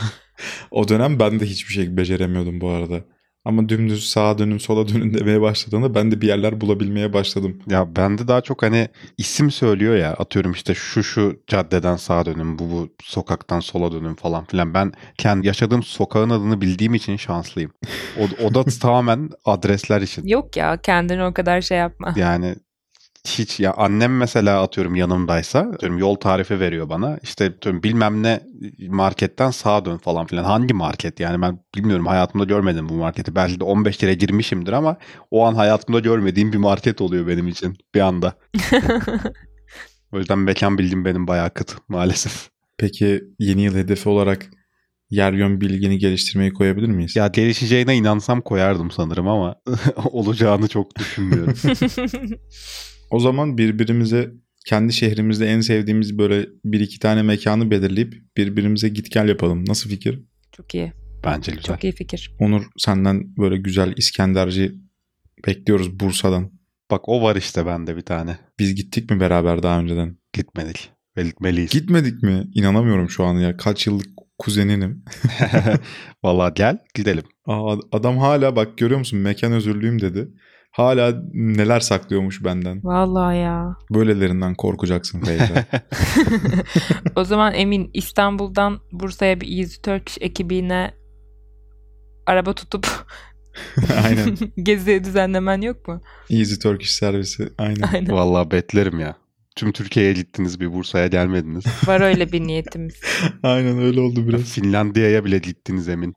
O 0.71 0.88
dönem 0.88 1.19
ben 1.19 1.40
de 1.40 1.47
hiçbir 1.47 1.73
şey 1.75 1.97
beceremiyordum 1.97 2.61
bu 2.61 2.69
arada. 2.69 3.05
Ama 3.45 3.69
dümdüz 3.69 4.09
sağa 4.09 4.38
dönün 4.38 4.59
sola 4.59 4.88
dönün 4.88 5.14
demeye 5.14 5.40
başladığında 5.40 5.95
ben 5.95 6.11
de 6.11 6.21
bir 6.21 6.29
yerler 6.29 6.61
bulabilmeye 6.61 7.12
başladım. 7.12 7.59
Ya 7.71 7.97
bende 7.97 8.29
daha 8.29 8.40
çok 8.40 8.62
hani 8.62 8.88
isim 9.19 9.51
söylüyor 9.51 9.97
ya 9.97 10.12
atıyorum 10.14 10.53
işte 10.53 10.75
şu 10.75 11.03
şu 11.03 11.43
caddeden 11.47 11.97
sağa 11.97 12.27
dönün 12.27 12.59
bu 12.59 12.71
bu 12.71 12.88
sokaktan 13.03 13.61
sola 13.61 13.93
dönün 13.93 14.14
falan 14.14 14.45
filan. 14.45 14.75
Ben 14.75 14.93
kendi 15.19 15.47
yaşadığım 15.47 15.83
sokağın 15.83 16.31
adını 16.31 16.61
bildiğim 16.61 16.95
için 16.95 17.17
şanslıyım. 17.17 17.73
O, 18.21 18.45
o 18.45 18.55
da 18.55 18.64
tamamen 18.81 19.31
adresler 19.45 20.03
için. 20.03 20.27
Yok 20.27 20.57
ya 20.57 20.77
kendini 20.83 21.25
o 21.25 21.35
kadar 21.35 21.61
şey 21.61 21.79
yapma. 21.79 22.14
Yani 22.17 22.55
hiç 23.29 23.61
ya 23.61 23.75
annem 23.75 24.17
mesela 24.17 24.63
atıyorum 24.63 24.95
yanımdaysa 24.95 25.59
atıyorum 25.59 25.99
yol 25.99 26.15
tarifi 26.15 26.61
veriyor 26.61 26.89
bana. 26.89 27.19
İşte 27.23 27.47
atıyorum 27.47 27.83
bilmem 27.83 28.23
ne 28.23 28.41
marketten 28.89 29.51
sağa 29.51 29.85
dön 29.85 29.97
falan 29.99 30.27
filan. 30.27 30.45
Hangi 30.45 30.75
market 30.75 31.21
yani 31.21 31.43
ben 31.43 31.59
bilmiyorum 31.77 32.07
hayatımda 32.07 32.45
görmedim 32.45 32.89
bu 32.89 32.95
marketi. 32.95 33.35
Belki 33.35 33.61
de 33.61 33.65
15 33.65 33.97
kere 33.97 34.15
girmişimdir 34.15 34.73
ama 34.73 34.97
o 35.31 35.47
an 35.47 35.55
hayatımda 35.55 36.01
görmediğim 36.01 36.53
bir 36.53 36.59
market 36.59 37.01
oluyor 37.01 37.27
benim 37.27 37.49
için 37.49 37.77
bir 37.95 38.01
anda. 38.01 38.35
O 40.13 40.19
yüzden 40.19 40.39
mekan 40.39 40.79
bildiğim 40.79 41.05
benim 41.05 41.27
bayağı 41.27 41.51
kıt 41.51 41.77
maalesef. 41.89 42.49
Peki 42.79 43.25
yeni 43.39 43.63
yıl 43.63 43.75
hedefi 43.75 44.09
olarak 44.09 44.47
yer 45.11 45.33
yön 45.33 45.61
bilgini 45.61 45.99
geliştirmeyi 45.99 46.53
koyabilir 46.53 46.89
miyiz? 46.89 47.17
Ya 47.17 47.27
gelişeceğine 47.27 47.97
inansam 47.97 48.41
koyardım 48.41 48.91
sanırım 48.91 49.29
ama 49.29 49.55
olacağını 50.05 50.69
çok 50.69 50.99
düşünmüyorum. 50.99 51.55
O 53.14 53.18
zaman 53.18 53.59
birbirimize 53.59 54.31
kendi 54.66 54.92
şehrimizde 54.92 55.46
en 55.46 55.61
sevdiğimiz 55.61 56.18
böyle 56.18 56.46
bir 56.64 56.81
iki 56.81 56.98
tane 56.98 57.22
mekanı 57.22 57.70
belirleyip 57.70 58.14
birbirimize 58.37 58.88
git 58.88 59.11
gel 59.11 59.29
yapalım. 59.29 59.64
Nasıl 59.68 59.90
fikir? 59.90 60.20
Çok 60.53 60.74
iyi. 60.74 60.92
Bence 61.24 61.53
güzel. 61.53 61.64
Çok 61.64 61.85
iyi 61.85 61.92
fikir. 61.92 62.35
Onur 62.40 62.62
senden 62.77 63.37
böyle 63.37 63.57
güzel 63.57 63.94
İskenderci 63.96 64.74
bekliyoruz 65.46 66.00
Bursa'dan. 66.00 66.50
Bak 66.90 67.09
o 67.09 67.22
var 67.22 67.37
işte 67.37 67.66
bende 67.66 67.96
bir 67.96 68.03
tane. 68.03 68.38
Biz 68.59 68.74
gittik 68.74 69.11
mi 69.11 69.20
beraber 69.20 69.62
daha 69.62 69.81
önceden? 69.81 70.16
Gitmedik. 70.33 70.90
Ve 71.16 71.22
gitmeliyiz. 71.22 71.70
Gitmedik 71.70 72.22
mi? 72.22 72.44
İnanamıyorum 72.55 73.11
şu 73.11 73.24
an 73.24 73.35
ya. 73.35 73.57
Kaç 73.57 73.87
yıllık 73.87 74.09
kuzeninim. 74.38 75.05
Vallahi 76.22 76.55
gel 76.55 76.79
gidelim. 76.94 77.24
Aa, 77.46 77.77
adam 77.92 78.18
hala 78.18 78.57
bak 78.57 78.79
görüyor 78.79 78.98
musun 78.98 79.18
mekan 79.18 79.53
özürlüyüm 79.53 80.00
dedi. 80.00 80.29
Hala 80.75 81.23
neler 81.33 81.81
saklıyormuş 81.81 82.45
benden. 82.45 82.81
Vallahi 82.85 83.39
ya. 83.39 83.77
Böylelerinden 83.91 84.55
korkacaksın 84.55 85.21
Feyza. 85.21 85.65
O 87.17 87.25
zaman 87.25 87.55
Emin 87.55 87.91
İstanbul'dan 87.95 88.81
Bursa'ya 88.93 89.41
bir 89.41 89.59
Easy 89.59 89.81
Turkish 89.81 90.19
ekibine 90.21 90.95
araba 92.27 92.53
tutup 92.55 92.87
Aynen. 94.05 94.37
gezi 94.63 95.05
düzenlemen 95.05 95.61
yok 95.61 95.89
mu? 95.89 96.03
Easy 96.31 96.55
Turkish 96.55 96.91
servisi. 96.91 97.49
Aynen. 97.59 97.83
Aynen. 97.93 98.13
Vallahi 98.13 98.51
betlerim 98.51 99.01
ya. 99.01 99.17
Tüm 99.57 99.73
Türkiye'ye 99.73 100.13
gittiniz 100.13 100.61
bir 100.61 100.73
Bursa'ya 100.73 101.07
gelmediniz. 101.07 101.65
Var 101.87 102.01
öyle 102.01 102.33
bir 102.33 102.41
niyetimiz. 102.41 103.01
Aynen 103.43 103.79
öyle 103.79 104.01
oldu 104.01 104.29
biraz. 104.29 104.43
Finlandiya'ya 104.43 105.25
bile 105.25 105.39
gittiniz 105.39 105.89
emin. 105.89 106.15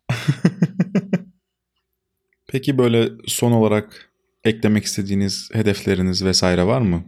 Peki 2.48 2.78
böyle 2.78 3.10
son 3.28 3.52
olarak 3.52 4.07
eklemek 4.48 4.86
istediğiniz 4.86 5.50
hedefleriniz 5.54 6.26
vesaire 6.26 6.64
var 6.66 6.82
mı? 6.82 7.04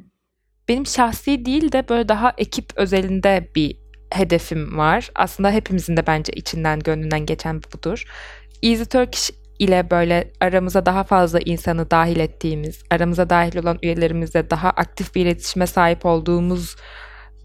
Benim 0.70 0.86
şahsi 0.86 1.46
değil 1.46 1.72
de 1.72 1.90
böyle 1.90 2.10
daha 2.10 2.34
ekip 2.38 2.66
özelinde 2.76 3.52
bir 3.56 3.80
hedefim 4.12 4.78
var. 4.78 5.12
Aslında 5.16 5.52
hepimizin 5.52 5.98
de 5.98 6.08
bence 6.08 6.34
içinden 6.36 6.80
gönlünden 6.80 7.26
geçen 7.26 7.62
budur. 7.64 8.04
Easy 8.64 8.84
Turkish 8.84 9.32
ile 9.60 9.92
böyle 9.92 10.32
aramıza 10.40 10.86
daha 10.86 11.04
fazla 11.04 11.40
insanı 11.40 11.92
dahil 11.92 12.20
ettiğimiz, 12.20 12.84
aramıza 12.90 13.30
dahil 13.30 13.58
olan 13.58 13.80
üyelerimizle 13.84 14.50
daha 14.50 14.70
aktif 14.70 15.16
bir 15.16 15.22
iletişime 15.26 15.68
sahip 15.68 16.06
olduğumuz 16.06 16.76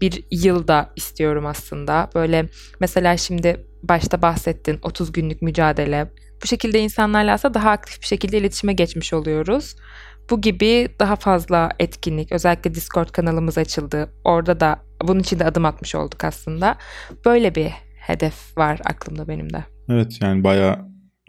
bir 0.01 0.23
yılda 0.31 0.93
istiyorum 0.95 1.45
aslında. 1.45 2.09
Böyle 2.15 2.45
mesela 2.79 3.17
şimdi 3.17 3.65
başta 3.83 4.21
bahsettin 4.21 4.79
30 4.83 5.11
günlük 5.11 5.41
mücadele. 5.41 6.11
Bu 6.43 6.47
şekilde 6.47 6.79
insanlarla 6.79 7.33
aslında 7.33 7.53
daha 7.53 7.71
aktif 7.71 8.01
bir 8.01 8.07
şekilde 8.07 8.37
iletişime 8.37 8.73
geçmiş 8.73 9.13
oluyoruz. 9.13 9.75
Bu 10.29 10.41
gibi 10.41 10.87
daha 10.99 11.15
fazla 11.15 11.71
etkinlik, 11.79 12.31
özellikle 12.31 12.75
Discord 12.75 13.09
kanalımız 13.09 13.57
açıldı. 13.57 14.09
Orada 14.23 14.59
da 14.59 14.79
bunun 15.03 15.19
için 15.19 15.39
de 15.39 15.45
adım 15.45 15.65
atmış 15.65 15.95
olduk 15.95 16.23
aslında. 16.23 16.77
Böyle 17.25 17.55
bir 17.55 17.71
hedef 18.07 18.57
var 18.57 18.79
aklımda 18.85 19.27
benim 19.27 19.53
de. 19.53 19.63
Evet 19.89 20.17
yani 20.21 20.43
bayağı 20.43 20.79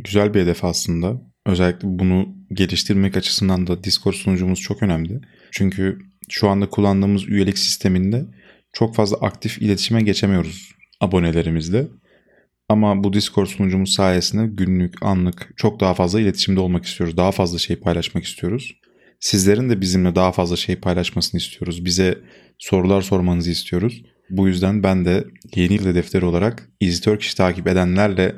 güzel 0.04 0.34
bir 0.34 0.40
hedef 0.40 0.64
aslında. 0.64 1.22
Özellikle 1.46 1.88
bunu 1.88 2.28
geliştirmek 2.52 3.16
açısından 3.16 3.66
da 3.66 3.84
Discord 3.84 4.14
sunucumuz 4.14 4.60
çok 4.60 4.82
önemli. 4.82 5.20
Çünkü 5.50 5.98
şu 6.28 6.48
anda 6.48 6.68
kullandığımız 6.68 7.28
üyelik 7.28 7.58
sisteminde 7.58 8.24
çok 8.72 8.94
fazla 8.94 9.16
aktif 9.16 9.62
iletişime 9.62 10.02
geçemiyoruz 10.02 10.72
abonelerimizle. 11.00 11.86
Ama 12.68 13.04
bu 13.04 13.12
Discord 13.12 13.46
sunucumuz 13.46 13.92
sayesinde 13.92 14.46
günlük, 14.46 15.02
anlık 15.02 15.52
çok 15.56 15.80
daha 15.80 15.94
fazla 15.94 16.20
iletişimde 16.20 16.60
olmak 16.60 16.84
istiyoruz. 16.84 17.16
Daha 17.16 17.32
fazla 17.32 17.58
şey 17.58 17.76
paylaşmak 17.76 18.24
istiyoruz. 18.24 18.76
Sizlerin 19.20 19.70
de 19.70 19.80
bizimle 19.80 20.14
daha 20.14 20.32
fazla 20.32 20.56
şey 20.56 20.76
paylaşmasını 20.76 21.40
istiyoruz. 21.40 21.84
Bize 21.84 22.18
sorular 22.58 23.02
sormanızı 23.02 23.50
istiyoruz. 23.50 24.02
Bu 24.30 24.48
yüzden 24.48 24.82
ben 24.82 25.04
de 25.04 25.24
yeni 25.54 25.74
yıl 25.74 25.86
hedefleri 25.86 26.24
olarak 26.24 26.68
Easy 26.80 27.02
Turkish 27.02 27.34
takip 27.34 27.66
edenlerle 27.66 28.34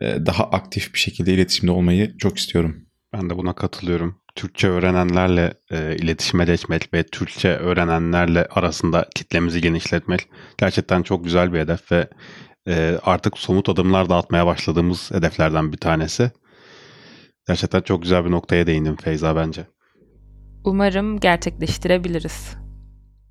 e, 0.00 0.26
daha 0.26 0.44
aktif 0.44 0.94
bir 0.94 0.98
şekilde 0.98 1.34
iletişimde 1.34 1.72
olmayı 1.72 2.16
çok 2.18 2.38
istiyorum. 2.38 2.76
Ben 3.12 3.30
de 3.30 3.36
buna 3.36 3.52
katılıyorum. 3.52 4.20
Türkçe 4.34 4.68
öğrenenlerle 4.68 5.54
e, 5.70 5.96
iletişime 5.96 6.44
geçmek 6.44 6.94
ve 6.94 7.02
Türkçe 7.02 7.48
öğrenenlerle 7.48 8.44
arasında 8.44 9.08
kitlemizi 9.14 9.60
genişletmek 9.60 10.28
gerçekten 10.58 11.02
çok 11.02 11.24
güzel 11.24 11.52
bir 11.52 11.58
hedef 11.58 11.92
ve 11.92 12.08
e, 12.68 12.98
artık 13.02 13.38
somut 13.38 13.68
adımlar 13.68 14.08
da 14.08 14.16
atmaya 14.16 14.46
başladığımız 14.46 15.10
hedeflerden 15.10 15.72
bir 15.72 15.78
tanesi. 15.78 16.30
Gerçekten 17.48 17.80
çok 17.80 18.02
güzel 18.02 18.24
bir 18.24 18.30
noktaya 18.30 18.66
değindim 18.66 18.96
Feyza 18.96 19.36
bence. 19.36 19.66
Umarım 20.64 21.20
gerçekleştirebiliriz. 21.20 22.56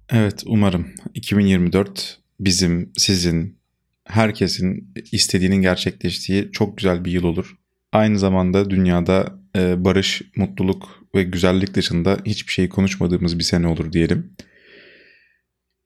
Evet 0.10 0.44
umarım 0.46 0.88
2024 1.14 2.20
bizim, 2.40 2.92
sizin, 2.98 3.60
herkesin 4.06 4.94
istediğinin 5.12 5.62
gerçekleştiği 5.62 6.52
çok 6.52 6.78
güzel 6.78 7.06
bir 7.06 7.12
yıl 7.12 7.24
olur. 7.24 7.56
Aynı 7.92 8.20
zamanda 8.20 8.70
dünyada 8.70 9.40
e, 9.56 9.86
barış, 9.86 10.22
mutluluk 10.36 11.06
ve 11.16 11.24
güzellik 11.24 11.74
dışında 11.74 12.18
hiçbir 12.26 12.54
şey 12.54 12.70
konuşmadığımız 12.70 13.40
bir 13.40 13.44
sene 13.44 13.68
olur 13.68 13.92
diyelim. 13.92 14.34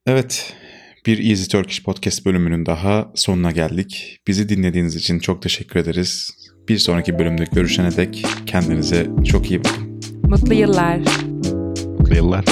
Evet, 0.06 0.56
bir 1.06 1.30
Easy 1.30 1.46
Turkish 1.46 1.84
Podcast 1.84 2.26
bölümünün 2.26 2.66
daha 2.66 3.12
sonuna 3.16 3.52
geldik. 3.52 4.20
Bizi 4.28 4.50
dinlediğiniz 4.50 4.96
için 4.96 5.20
çok 5.20 5.42
teşekkür 5.42 5.80
ederiz. 5.80 6.30
Bir 6.70 6.78
sonraki 6.78 7.20
bölümde 7.20 7.46
görüşene 7.54 7.98
dek 7.98 8.26
kendinize 8.46 9.08
çok 9.26 9.52
iyi 9.52 9.64
bakın. 9.64 10.02
Mutlu 10.24 10.54
yıllar. 10.54 11.00
Mutlu 12.00 12.16
yıllar. 12.16 12.46